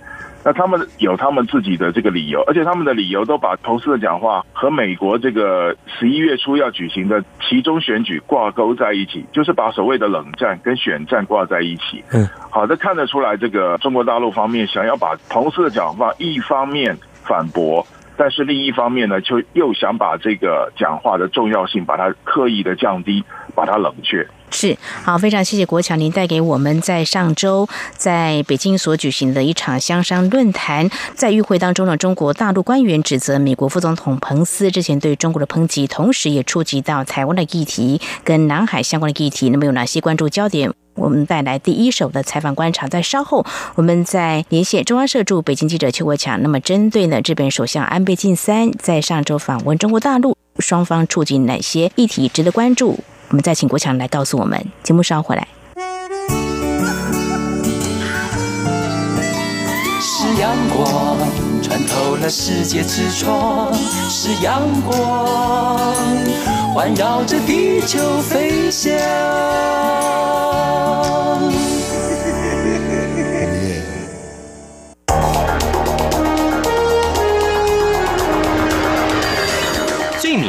[0.44, 12.04] 那他们有他们自己的这个理由，而且他们的理由都把彭斯的讲话和美国这个十一月初要举行的其中选举挂钩在一起，就是把所谓的冷战跟选战挂在一起。
[12.12, 17.86] 嗯，好的，看得出来，这个中国大陆方面想要把彭斯的讲话一方面反驳，
[18.16, 23.24] 但是另一方面呢，就又想把这个讲话的重要性把它刻意的降低，
[23.54, 24.26] 把它冷却。
[24.54, 40.72] 是好，非常谢谢国强，您带给我们在上周在北京所举行的一场香商论坛，在与会当中呢，中国大陆官员指责美国副总统彭斯之前对中国的抨击，同时也触及到台湾的议题跟南海相关的议题，那么有哪些关注焦点？
[40.94, 46.40] 我们带来第一手的采访观察，在稍后我们再连线中央社驻北京记者邱国强。
[46.42, 52.98] 那么针对呢，日本首相安倍晋三在上周访问中国大陆，双方触及哪些议题值得关注？
[53.28, 54.64] 我们再请国强来告诉我们。
[54.82, 55.48] 节目稍后回来。
[60.00, 61.16] 是阳光
[61.62, 65.94] 穿透了世界之窗，是阳光
[66.74, 68.92] 环绕着地球飞翔。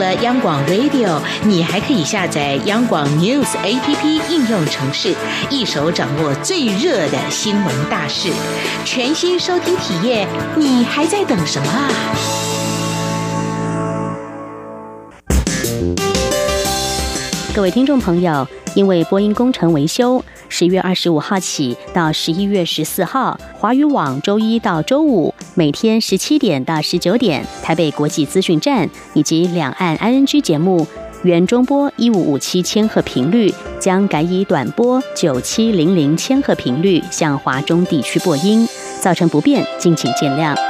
[0.00, 5.14] 了央广 Radio，你还可以下载央广 News APP 应用程式，
[5.50, 8.32] 一手掌握最热的新闻大事，
[8.84, 10.26] 全新收听体验，
[10.56, 12.59] 你还在等什么啊？
[17.60, 18.48] 各位听众朋友。
[18.74, 30.86] 因为播音工程维修，十月二十五号起到十一月十四号，华语网周一到周五每天十七点到十九点，台北国际资讯站以及两岸 ING 节目
[31.22, 38.66] 原中波一五五七千赫频率将改以短波九七零零千赫频率向华中地区播音，
[39.02, 40.69] 造成不便，敬请见谅。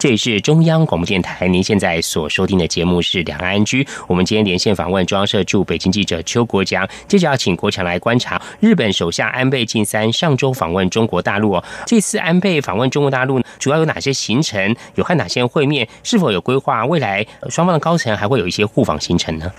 [0.00, 3.84] 这里是中央广播电台，您现在所收听的节目是《两岸安居》。
[4.06, 11.64] 我们今天连线访问中央社驻北京记者邱国强，接着要请国强来观察日本首相安倍晋三上周访问中国大陆哦。
[11.84, 14.74] 这次安倍访问中国大陆主要有哪些行程？
[14.94, 15.86] 有和哪些人会面？
[16.02, 19.52] 是否有规划未来双方的高层还会有一些互访行程呢？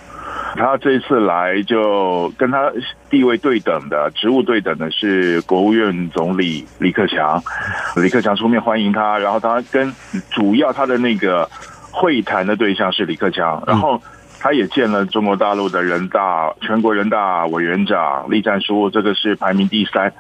[0.56, 2.72] 他这次来就跟他
[3.10, 7.42] 地位对等的、职务对等的是国务院总理李克强，
[7.96, 9.94] 李克强出面欢迎他，然后他跟
[10.30, 11.50] 主要他的那个
[11.92, 14.02] 会谈的对象是李克强，然后
[14.40, 20.14] 他也见了中国大陆的人大全国人大委员长栗战书，这个是排名第三，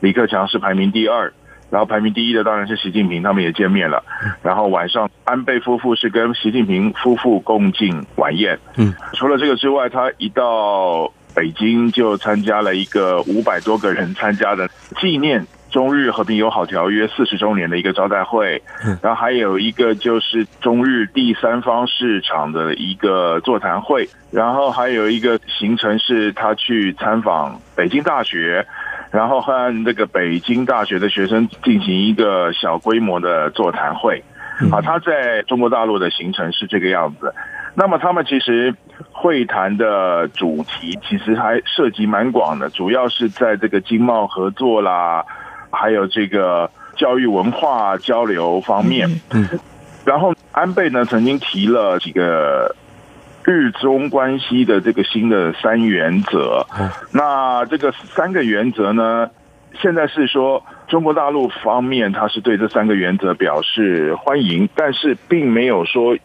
[0.00, 1.32] 李克强是排名第二。
[1.70, 4.02] 然后排名第一的当然是习近平，他们也见面了。
[4.42, 8.58] 然后晚上，安倍夫妇是跟习近平夫妇共进晚宴。
[8.76, 14.68] 嗯，除了这个之外，他一到北京就参加了一个五百多个人参加的
[15.00, 15.44] 纪念
[15.76, 18.62] 中日和平友好条约四十周年的一个招待会。
[19.02, 24.08] 然后还有一个就是中日第三方市场的一个座谈会。
[24.30, 28.66] 然后还有一个行程是他去参访北京大学。
[29.12, 34.22] 然后和那个北京大学的学生进行一个小规模的座谈会，
[34.70, 37.32] 啊，他在中国大陆的行程是这个样子。
[37.74, 38.74] 那么他们其实
[39.12, 45.24] 会谈的主题其实还涉及蛮广的，主要是在这个经贸合作啦，
[45.76, 49.20] 还有这个教育文化交流方面。
[49.30, 49.46] 嗯，
[50.04, 52.74] 然后安倍呢曾经提了几个。
[53.48, 56.66] 日中关系的这个新的三原则，
[57.12, 59.30] 那这个三个原则呢，
[59.80, 66.18] 现在是说中国大陆方面，他是对这三个原则表示欢迎，但是并没有说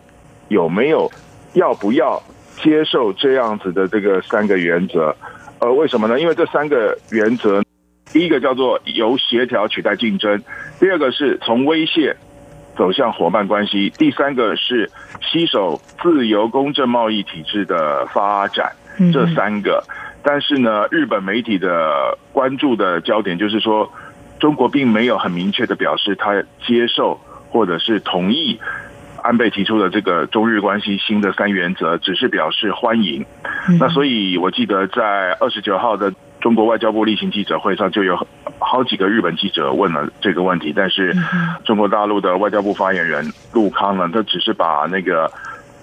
[0.48, 1.12] 有没有
[1.54, 2.20] 要不要
[2.58, 5.16] 接受这样子的这个三个原则。
[5.60, 6.20] 呃，为什么呢？
[6.20, 7.62] 因为这三个原则，
[8.12, 10.44] 第一个叫做由协调取代竞争，
[10.80, 12.16] 第二个是从威胁。
[12.74, 13.92] 走向伙伴关系。
[13.98, 14.90] 第三个是
[15.20, 18.72] 携手自由公正贸易体制的发展，
[19.12, 19.84] 这三个。
[20.24, 23.92] 但是呢，日本媒体的关注的焦点就是说，
[24.40, 28.58] 中国并没有很明确的表示他接受或者是同意
[29.22, 33.24] 安倍提出的这个中日关系新的三原则，只是表示欢迎。
[33.80, 36.12] 那所以我记得在二十九号的。
[36.42, 38.18] 中国外交部例行记者会上就有
[38.60, 41.16] 好几个日本记者问了这个问题，但是
[41.64, 45.32] 中国大陆的外交部发言人陆康呢，他只是把那个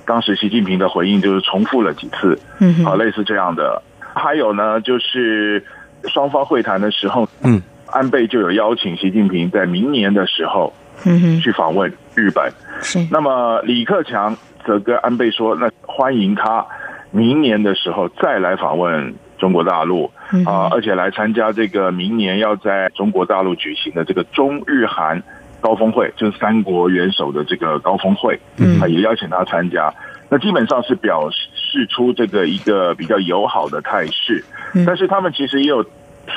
[0.05, 2.39] 当时习近平的回应就是重复了几次，
[2.85, 3.81] 啊，类似这样的。
[4.15, 5.65] 还有呢，就是
[6.05, 10.73] 双方会谈的时候，嗯，安倍就有邀请习近平在明年的时候，
[11.07, 12.53] 嗯去访问日本。
[12.83, 14.37] 是，那么李克强
[14.67, 16.67] 则跟安倍说，那欢迎他
[17.13, 19.15] 明年的时候再来访问。
[19.39, 20.11] 中国大陆
[20.45, 25.23] 啊，而且来参加这个明年要在中国大陆举行的这个中日韩
[25.61, 28.39] 高峰会，就是三国元首的这个高峰会，
[28.81, 29.93] 啊，也邀请他参加。
[30.29, 34.45] 那基本上是表示出这个一个比较友好的态势。
[34.87, 35.83] 但是他们其实也有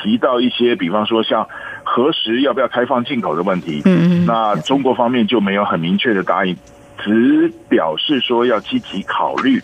[0.02, 1.46] 提到一些，比方说像
[1.84, 3.82] 何时要不要开放进口的问题。
[3.84, 6.56] 嗯嗯，那中国方面就没有很明确的答应。
[6.98, 9.62] 只表示说要积极考虑，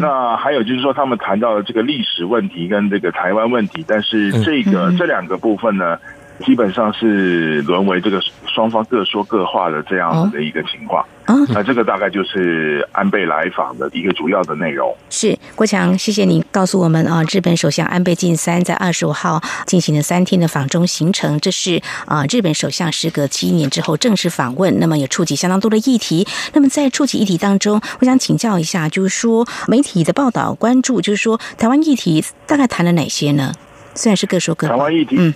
[0.00, 5.98] 那还有就是说他们谈到了这个历史问题跟这个台湾问题，但是这个这两个部分呢？
[6.44, 11.04] 基本上是沦为这个双方各说各话的这样子的一个情况。
[11.50, 14.96] 那这个大概就是安倍来访的一个主要的内容。
[15.10, 26.26] 是郭强，谢谢你告诉我们啊，日本首相安倍晋三在二十五号进行了三天的访中行程，这是啊日本首相时隔七年之后正式访问，那么也触及相当多的议题。
[26.54, 33.52] 那么在触及议题当中，我想请教一下，就是说媒体的报道关注，就是说台湾议题大概谈了哪些呢？
[33.94, 35.34] 虽然是各说各话，台湾议题，嗯。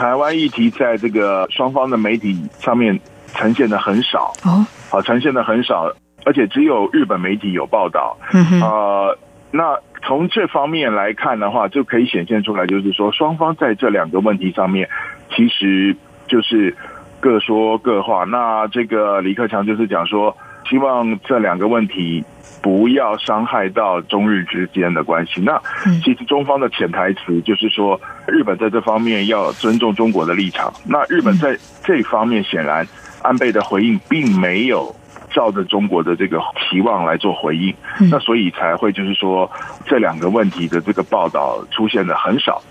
[0.00, 2.98] 台湾议题在这个双方的媒体上面
[3.34, 5.92] 呈现的很少哦，好呈现的很少，
[6.24, 8.16] 而且只有日本媒体有报道。
[8.32, 9.18] 嗯呃，
[9.50, 14.88] 那从这方面来看的话，就可以显现出来，就是说双方在这两个问题上面，
[15.36, 15.94] 其实
[16.26, 16.74] 就是
[17.20, 18.24] 各说各话。
[18.24, 20.34] 那这个李克强就是讲说，
[20.70, 22.24] 希望这两个问题
[22.62, 25.40] 不要伤害到中日之间的关系。
[25.40, 25.60] 那
[26.04, 30.72] 其实中方的潜台词就是说，日本在这方面要尊重中国的立场。
[30.86, 32.86] 那日本在这方面显然
[33.22, 34.94] 安倍的回应并没有
[35.32, 37.74] 照着中国的这个期望来做回应，
[38.10, 39.50] 那所以才会就是说
[39.86, 42.62] 这两个问题的这个报道出现的很少。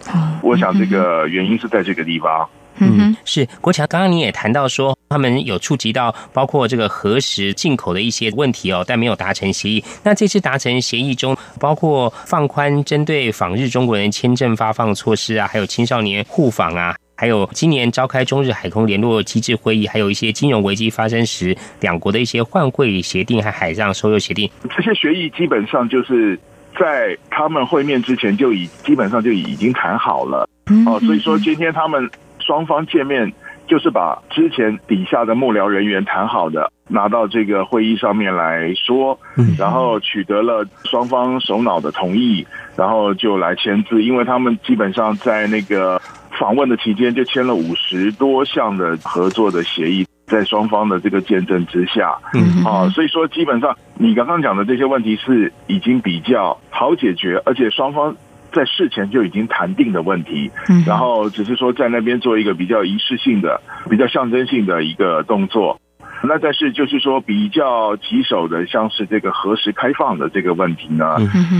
[0.42, 2.48] 我想这个原因是在这个地方。
[2.80, 9.84] 嗯，是国强，刚刚你也谈到说，他们有触及到包括这个核实进口的一些问题哦，但没有达成协议。
[10.04, 24.50] 那这次达成协议中，包括放宽针对访日中国人签证发放措施啊，还有青少年互访啊，还有今年召开中日海空联络机制会议，还有一些金融危机发生时两国的一些换汇协定和海上收邮协定。
[24.76, 26.40] 这些协议基本上就是
[26.80, 30.48] 在他们会面之前就已基本上就已经谈好了
[30.86, 32.10] 哦，所以说今天他们。
[32.50, 33.32] 双方见面
[33.68, 39.20] 就是把之前底下的幕僚人员谈好的拿到这个会议上面来说，
[39.56, 42.44] 然后取得了双方首脑的同意，
[42.76, 44.02] 然后就来签字。
[44.02, 46.02] 因为他们基本上在那个
[46.40, 58.16] 访问的期间就签了五十多项的合作的协议，在双方的这个见证之下，嗯，啊，所以说基本上你刚刚讲的这些问题是已经比较好解决，而且双方。
[58.52, 60.52] 在事前就已经谈定的问题，
[60.86, 65.80] 然后只是说在那边做一个比较仪式性的、比较象征性的一个动作。
[66.22, 71.16] 那但是就是说比较棘手的，像是这个何时开放的这个问题呢？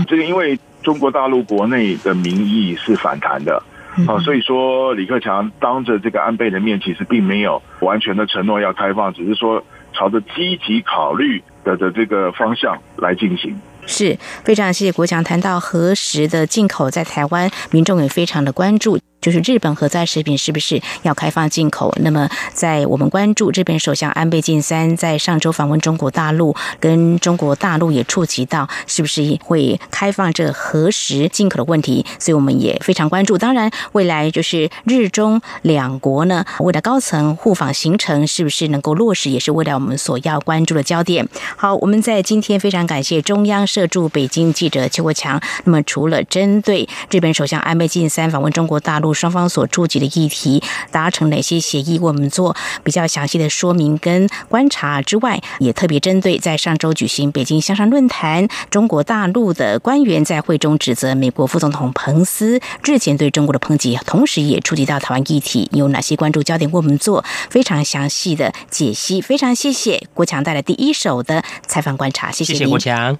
[0.06, 3.62] 这个因为中国大陆国内的民意是反弹的
[4.06, 9.64] 啊，所以说李克强当着这个安倍的面，其实并没有完全的承诺要开放，只是说
[9.94, 13.58] 朝着积极考虑的的这个方向来进行。
[13.86, 18.98] 是非常谢谢国强谈到何时的进口，在台湾民众也非常的关注。
[19.20, 21.92] 就是日本核灾食品是不是要开放进口？
[22.00, 33.36] 那么，在我们关注日本首相安倍晋三在上周访问中国大陆，跟中国大陆也触及到是不是会开放这核实进口的问题，所以我们也非常关注。
[33.36, 41.28] 当然，未来就是日中两国呢，未来高层互访行程是不是能够落实，也是未来我们所要关注的焦点。
[41.56, 45.40] 好，我们在今天非常感谢中央社驻北京记者邱国强。
[45.64, 51.98] 那么，除了针对日本首相安倍晋三访问中国大陆，双方所触及的议题达成哪些协议？
[51.98, 66.70] 我们做比较详细的说明跟观察之外，也特别针对在上周举行北京向上论坛，中国大陆的官员在会中指责美国副总统彭斯日前对中国的抨击，同时也触及到台湾议题有哪些关注焦点？
[66.72, 69.20] 我们做非常详细的解析。
[69.20, 73.18] 非常谢谢国强带来第一手的采访观察，谢谢国强，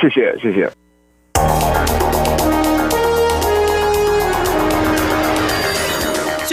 [0.00, 1.79] 谢谢谢谢。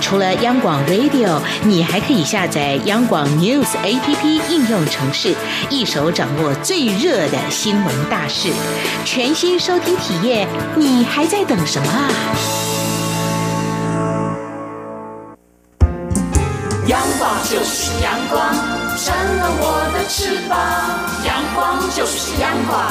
[0.00, 5.34] 除了央广 Radio，你还可以下载央广 News APP 应用程式，
[5.68, 8.50] 一手掌握最热的新闻大事。
[9.04, 12.10] 全新收听体验，你还在等什么啊？
[16.86, 18.52] 阳光就是阳光，
[18.96, 20.58] 成了我的翅膀。
[21.24, 22.90] 阳光就是阳光，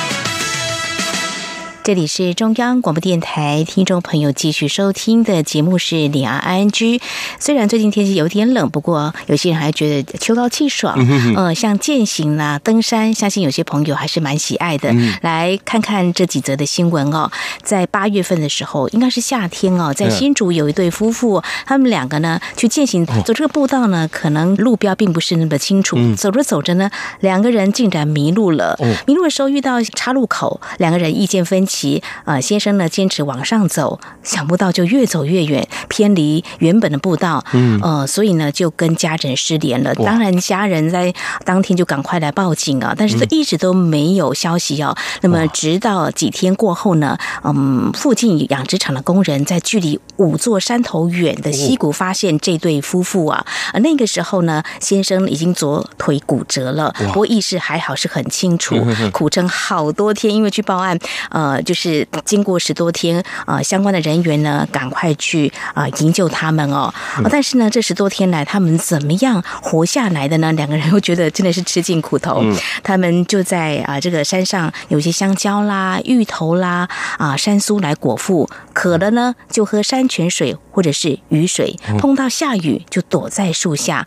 [1.83, 6.99] 这里是中央广播电台，听众朋友继续收听的节目是《李安安居》。
[7.39, 10.95] 虽然最近天气有点冷，不过有些人还觉得秋高气爽。
[11.35, 14.93] 嗯，像践行啦、登山，相信有些朋友还是蛮喜爱的。
[15.21, 17.31] 来看看这几则的新闻哦。
[17.63, 25.97] 在八月份的时候，应该是夏天哦，在新竹有一对夫妇，他们两个呢去践行，走这个步道呢，可能路标并不是那么清楚。
[26.15, 28.77] 走着走着呢，两个人竟然迷路了。
[29.07, 31.70] 迷路的时候遇到岔路口，两个人意见分歧。
[31.71, 39.95] 其呃，先生呢坚持往上走，想不到就越走越远，偏离原本的步道，嗯，呃，所以呢就跟家人失联了。
[39.95, 41.13] 当然，家人在
[41.45, 44.93] 当天就赶快来报警啊，但是一直都没有消息哦。
[45.21, 53.45] 那么，直到几天过后呢，嗯，附近养殖场的工人在距离五座山头远的溪谷发现这对夫妇啊，
[53.81, 58.75] 那个时候呢，先生已经左腿骨折了，不过意识还好是很清楚，
[59.13, 60.99] 苦撑好多天，因为去报案，
[61.29, 61.60] 呃。
[61.63, 66.93] 就是经过十多天啊，相关的人员呢，赶快去啊营救他们哦。
[67.29, 70.51] 但是呢，这十多天来，他们怎么样活下来的呢？
[70.53, 72.43] 两个人又觉得真的是吃尽苦头。
[72.83, 76.87] 他们就在啊这个山上，有些香蕉啦、芋头啦
[77.17, 84.05] 啊、山苏来果腹，渴了呢就喝山泉水或者是雨水，碰到下雨就躲在树下。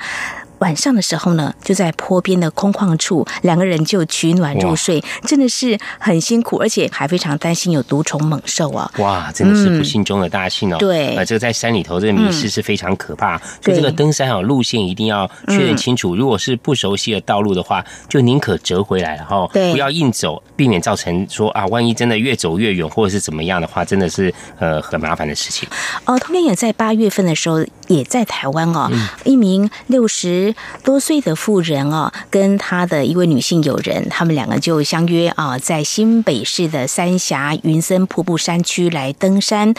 [0.58, 8.90] 晚上的时候呢，就在坡边的空旷处，两个人就取暖入睡，真的是很辛苦，而且还非常担心有毒虫猛兽啊！
[8.98, 10.76] 哇，真的是不幸中的大幸哦。
[10.78, 16.14] 对，啊，这个在山里头，这个迷失是非常可怕，所以这个登山啊，路线一定要确认清楚。
[16.14, 25.68] 如果是不熟悉的道路的话，就宁可折回来，然后不要硬走，避免造成说啊，万一真的越走越远，或者是怎么样的话，真的是呃很麻烦的事情。
[26.04, 28.90] 哦，同样也在八月份的时候，也在台湾哦，
[29.24, 30.43] 一名六十。
[30.82, 39.72] 多岁的妇人啊，跟他的一位女性友人，他们两个就相约啊，在新北市的三峡云森瀑布山区来登山。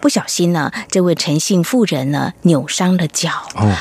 [0.00, 3.30] 不小心呢，这位陈姓妇人呢扭伤了脚。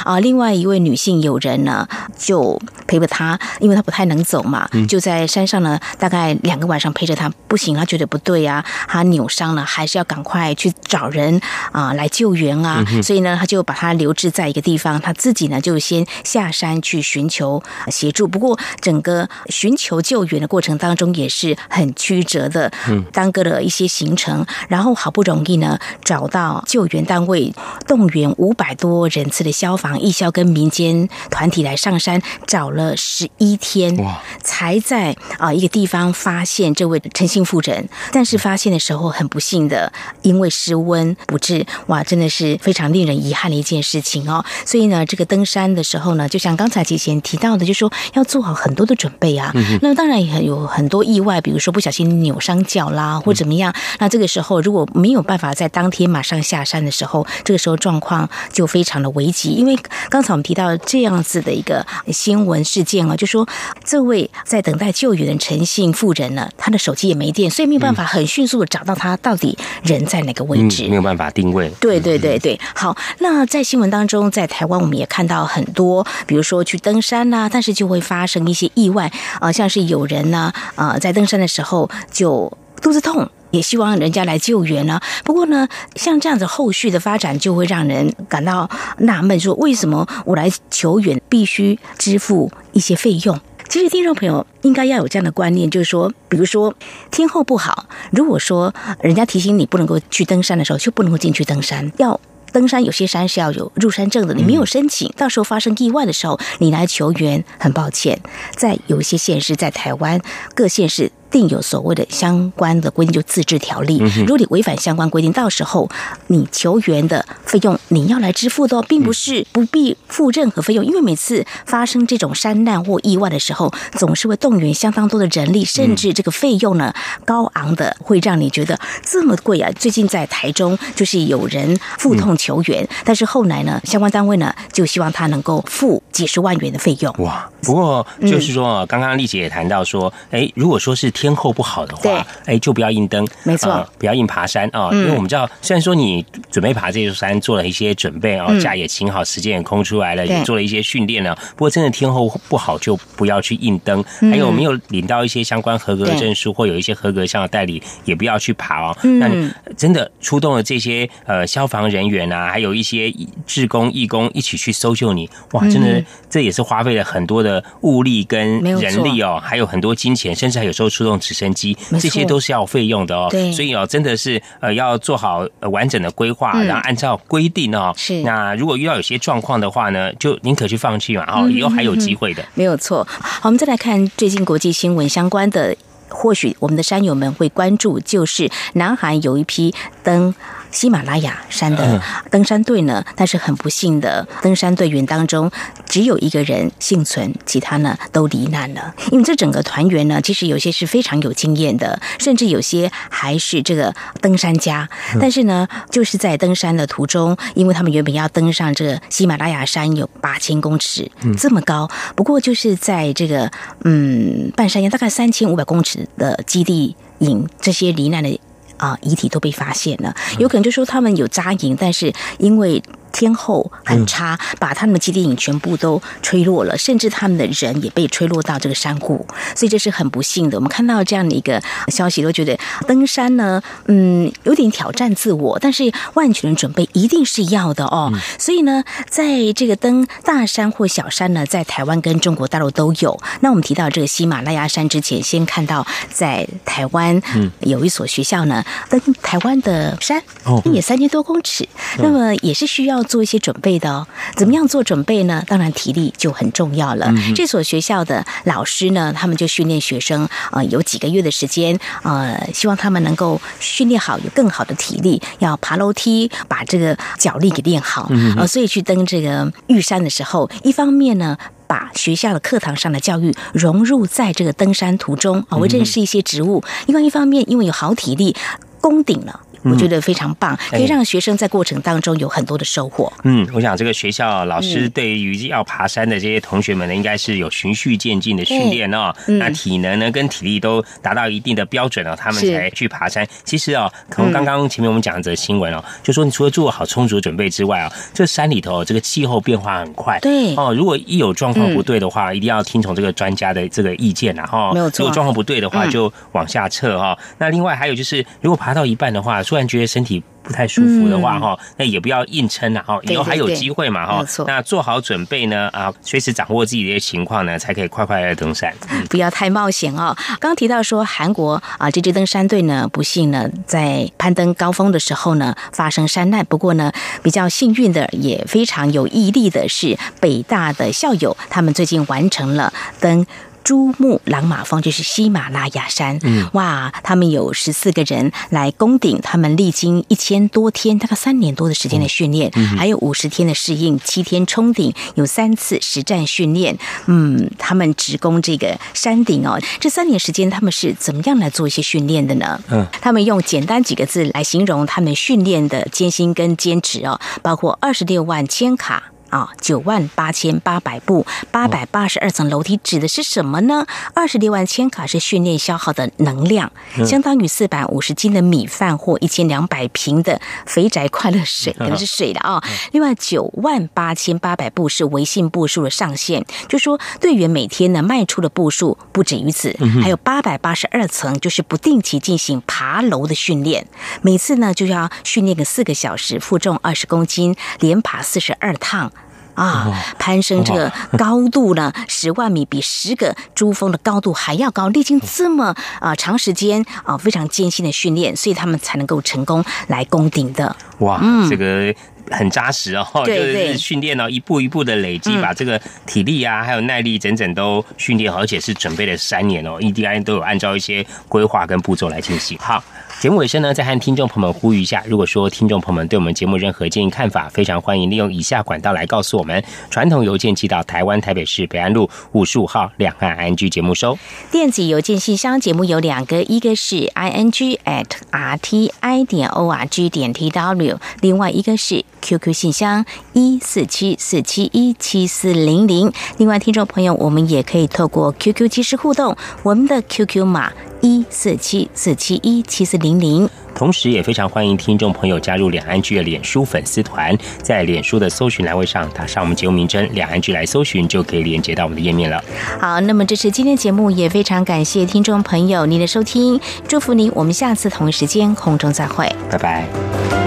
[0.06, 1.88] 啊，另外一位女性友人呢，
[2.18, 7.32] 就陪着他，因为他不太能走嘛，就在山上呢，大概两个晚上陪着他。
[7.48, 12.82] 不行，他觉得不对啊，他扭伤了，还是要赶快去找人啊来救援啊。
[13.04, 16.52] 所以呢，他就把他留置在一个地方，他自己呢就先下。
[16.52, 22.70] 山去寻求协助，不过整个寻求救援的过程当中也是很曲折的，
[23.14, 24.46] 耽搁了一些行程。
[24.68, 27.54] 然后好不容易呢找到救援单位，
[27.88, 33.98] 动员五百多人次的消防、义消跟民间团体来上山，找了十一天，
[34.44, 37.88] 才在啊一个地方发现这位陈姓妇人。
[38.12, 41.66] 但是发现的时候很不幸的，因为失温不治。
[41.88, 44.44] 哇，真的是非常令人遗憾的一件事情哦。
[44.66, 46.21] 所以呢，这个登山的时候呢。
[46.28, 49.54] 就像刚才之前提到的，就说要做好很多的准备啊。
[49.82, 53.74] 那当然也有很多意外，比如说不小心扭伤脚啦，或怎么样。
[54.00, 59.52] 那这个时候如果没有办法在当天马上下山的时候，这个时候状况就非常的危急。
[59.52, 59.78] 因为
[60.10, 63.48] 刚才我们提到这样子的一个新闻事件啊，就说
[63.84, 71.72] 这位在等待救援的陈姓妇人呢，他的手机也没电，所以没有办法很迅速的找到他到底人在哪个位置，没有办法定位。
[71.80, 72.96] 对对对对，好。
[73.20, 76.06] 那在新闻当中，在台湾我们也看到很多。
[76.26, 82.52] 比如说去登山呐，但是就会发生一些意外啊，像是有人呢啊在登山的时候就
[82.82, 85.00] 肚子痛，也希望人家来救援呢。
[85.24, 93.40] 不过呢，像这样子后续的发展就会让人感到纳闷，说为什么我来求援必须支付一些费用？
[93.70, 96.74] 其实听众朋友应该要有这样的观念，就是说，比如说
[97.10, 102.20] 天候不好，如果说人家提醒你不能够去登山的时候，就不能够进去登山，要。
[102.52, 108.20] 登山有些山是要有入山证的，你没有申请，到时候发生意外的时候，你来求援，很抱歉，
[108.56, 110.22] 在有一些县市，在台湾
[110.54, 113.98] 各县市定有所谓的相关的规定，就自治条例。
[114.20, 115.90] 如果你违反相关规定，到时候
[116.28, 126.94] 你球员的费用你要来支付的，并不是不必付任何费用，因为每次发生这种山难或意外的时候，总是会动员相当多的人力，甚至这个费用呢
[127.26, 129.72] 高昂的，会让你觉得这么贵啊！
[129.80, 137.14] 最近在台中就是有人腹痛求援，但是后来呢，相关单位呢就希望他能够付几十万元的费用。
[137.20, 137.50] 哇！
[137.62, 154.04] 不过就是说，刚刚丽姐也谈到说，哎，如果说是天候不好的话，哎，就不要硬登，没错，不要硬爬山啊，因为我们知道，虽然说你准备爬这座山做了一些准备啊，假也请好，时间也空出来了，也做了一些训练了，不过真的天候不好，就不要去硬登。
[154.20, 158.98] 还有没有领到一些相关合格证书或有一些合格项的代理，也不要去爬哦。
[159.20, 163.14] 那你真的出动了这些呃消防人员啊，还有一些
[163.46, 173.28] 志工义工一起去搜救你，哇，真的这也是花费了很多的物力跟人力哦，还有很多金钱，甚至还有时候出动直升机，这些都是要费用的哦。
[173.30, 177.94] 对所以哦，真的是呃要做好完整的规划，然后按照规定哦。
[177.98, 178.22] 是。
[178.24, 182.44] 那如果遇到有些状况的话呢，就宁可去放弃嘛，哦，以后还有机会的。
[182.54, 183.08] 没有错。
[183.10, 185.76] 好，我们再来看最近国际新闻相关的。
[186.14, 190.36] 或许我们的山友们会关注，就是南韩有一批登
[190.72, 195.52] 喜马拉雅山的登山队呢，但是很不幸的，登山队员当中
[195.86, 198.94] 只有一个人幸存，其他呢都罹难了。
[199.12, 213.52] 因为这整个团员呢，其实有些是非常有经验的，甚至有些还是这个登山家，但是呢，就是在登山的途中，因为他们原本要登上这个喜马拉雅山有八千公尺这么高，不过就是在这个
[213.84, 216.08] 嗯半山腰大概三千五百公尺。
[216.18, 218.40] 的基地营这些罹难的
[218.82, 222.82] 啊遗体都被发现了，有可能就说他们有扎营，但是因为。
[223.12, 230.58] 天后很差，把他们的基地营全部都吹落了，甚至他们的人也被吹落到这个山谷，所以这是很不幸的。
[230.58, 232.58] 我们看到这样的一个消息，都觉得
[232.88, 238.12] 登山呢，嗯，有点挑战自我，但是万全的准备一定是要的哦。
[238.40, 243.20] 所以呢，在这个登大山或小山呢，在台湾跟中国大陆都有。
[243.42, 253.01] 那我们提到这个喜马拉雅山之前，先看到在台湾，嗯，有一所学校呢登台湾的山，哦，也三千多公尺，那么也是需要。
[253.04, 255.44] 做一些准备的哦，怎么样做准备呢？
[255.48, 257.14] 当然体力就很重要了。
[257.36, 268.48] 这所学校的老师呢，他们就训练学生啊，有几个月的时间，呃，希望他们能够训练好，有更好的体力，要爬楼梯，把这个脚力给练好呃。
[268.48, 271.38] 所以去登这个玉山的时候，一方面呢，
[271.68, 278.36] 把学校的课堂上的教育融入在这个登山途中啊，我认识一些植物；另外一方面，因为有好体力，
[278.80, 279.42] 攻顶了。
[279.64, 283.12] 我觉得非常棒，可以让学生在过程当中有很多的收获。
[283.24, 289.14] 嗯，我想这个学校老师对于要爬山的这些同学们呢，应该是有循序渐进的训练哦。
[289.28, 293.28] 那体能呢跟体力都达到一定的标准了，他们才去爬山。
[293.44, 300.20] 其实哦，可能刚刚前面我们讲的新闻哦，就说你除了做好充足准备之外啊，这山里头这个气候变化很快。
[300.20, 304.72] 对哦，如果一有状况不对的话，一定要听从这个专家的这个意见然后。
[304.74, 305.04] 没有错。
[305.04, 307.18] 如果状况不对的话，就往下撤哈。
[307.38, 314.26] 那另外还有就是，如果爬到一半的话，突然觉得身体不太舒服的话，哈，那也不要硬撑了，哈，以后还有机会嘛，哈。
[314.48, 318.74] 那做好准备呢，啊，随时掌握自己的情况呢，才可以快快的登山。
[319.10, 320.16] 不要太冒险哦。
[320.40, 326.46] 刚刚提到说，韩国啊，这支登山队呢，不幸呢，在攀登高峰的时候呢，发生山难。
[326.46, 326.90] 不过呢，
[327.22, 332.72] 比较幸运的，也非常有毅力的是，北大的校友，他们最近完成了
[333.02, 333.28] 登。
[333.64, 336.92] 珠穆朗玛峰就是喜马拉雅山，嗯哇！
[337.04, 346.78] 他们有十四个人来攻顶，他们历经一千多天，大概三年多的时间的训练，还有五十天的适应，七天冲顶，有三次实战训练。
[347.06, 349.60] 嗯，他们直攻这个山顶哦。
[349.80, 352.62] 这三年时间，他们是怎么样来做一些训练的呢？
[352.70, 359.12] 嗯，他们用简单几个字来形容他们训练的艰辛跟坚持哦，包括二十六万千卡。
[359.32, 363.88] 啊，九万八千八百步，八百八十二层楼梯，指的是什么呢？
[364.14, 366.72] 二十六万千卡是训练消耗的能量，
[367.06, 372.62] 相当于四百五十斤的米饭或一千两百瓶的肥宅快乐水，可能是水的啊。
[372.92, 383.88] 另外，九万八千八百步是微信步数的上限，就说队员每天呢迈出的步数不止于此，还有八百八十二层，就是不定期进行爬楼的训练，
[384.22, 389.10] 每次呢就要训练个四个小时，负重二十公斤，连爬四十二趟。
[389.56, 400.76] 啊，攀升这个高度呢， 十万米比十个珠峰的高度还要高，历经这么啊长时间啊非常艰辛的训练，所以他们才能够成功来攻顶的。
[401.00, 401.94] 哇，这个。
[402.30, 412.58] 很扎实哦，就是训练哦，一步一步的累积，把这个体力啊，还有耐力，整整都训练好，而且是准备了三年哦，EDI 都有按照一些规划跟步骤来进行。
[412.60, 412.82] 好。
[413.22, 419.64] 节目尾声呢，再和听众朋友们呼吁一下：如果说听众朋友们对我们节目任何建议看法，非常欢迎利用以下管道来告诉我们。
[419.92, 424.18] 传统邮件寄到台湾台北市北安路五十五号两岸 ING 节目收。
[424.50, 436.12] 电子邮件信箱节目有两个，一个是 ING at RTI 点 ORG 点 TW，另外一个是 QQ 信箱一四七四七一七四零零。
[436.38, 440.72] 另外，听众朋友，我们也可以透过 QQ 即时互动，我们的 QQ 码。
[441.04, 452.44] 一四七四七一七四零零，同时也非常欢迎听众朋友加入两岸剧的脸书粉丝团，在脸书的搜寻栏位上打上我们节目名称“两岸剧”来搜寻，就可以连接到我们的页面了。
[452.80, 460.41] 好，那么这是今天节目，也非常感谢听众朋友您的收听，祝福您，我们下次同一时间空中再会，拜拜。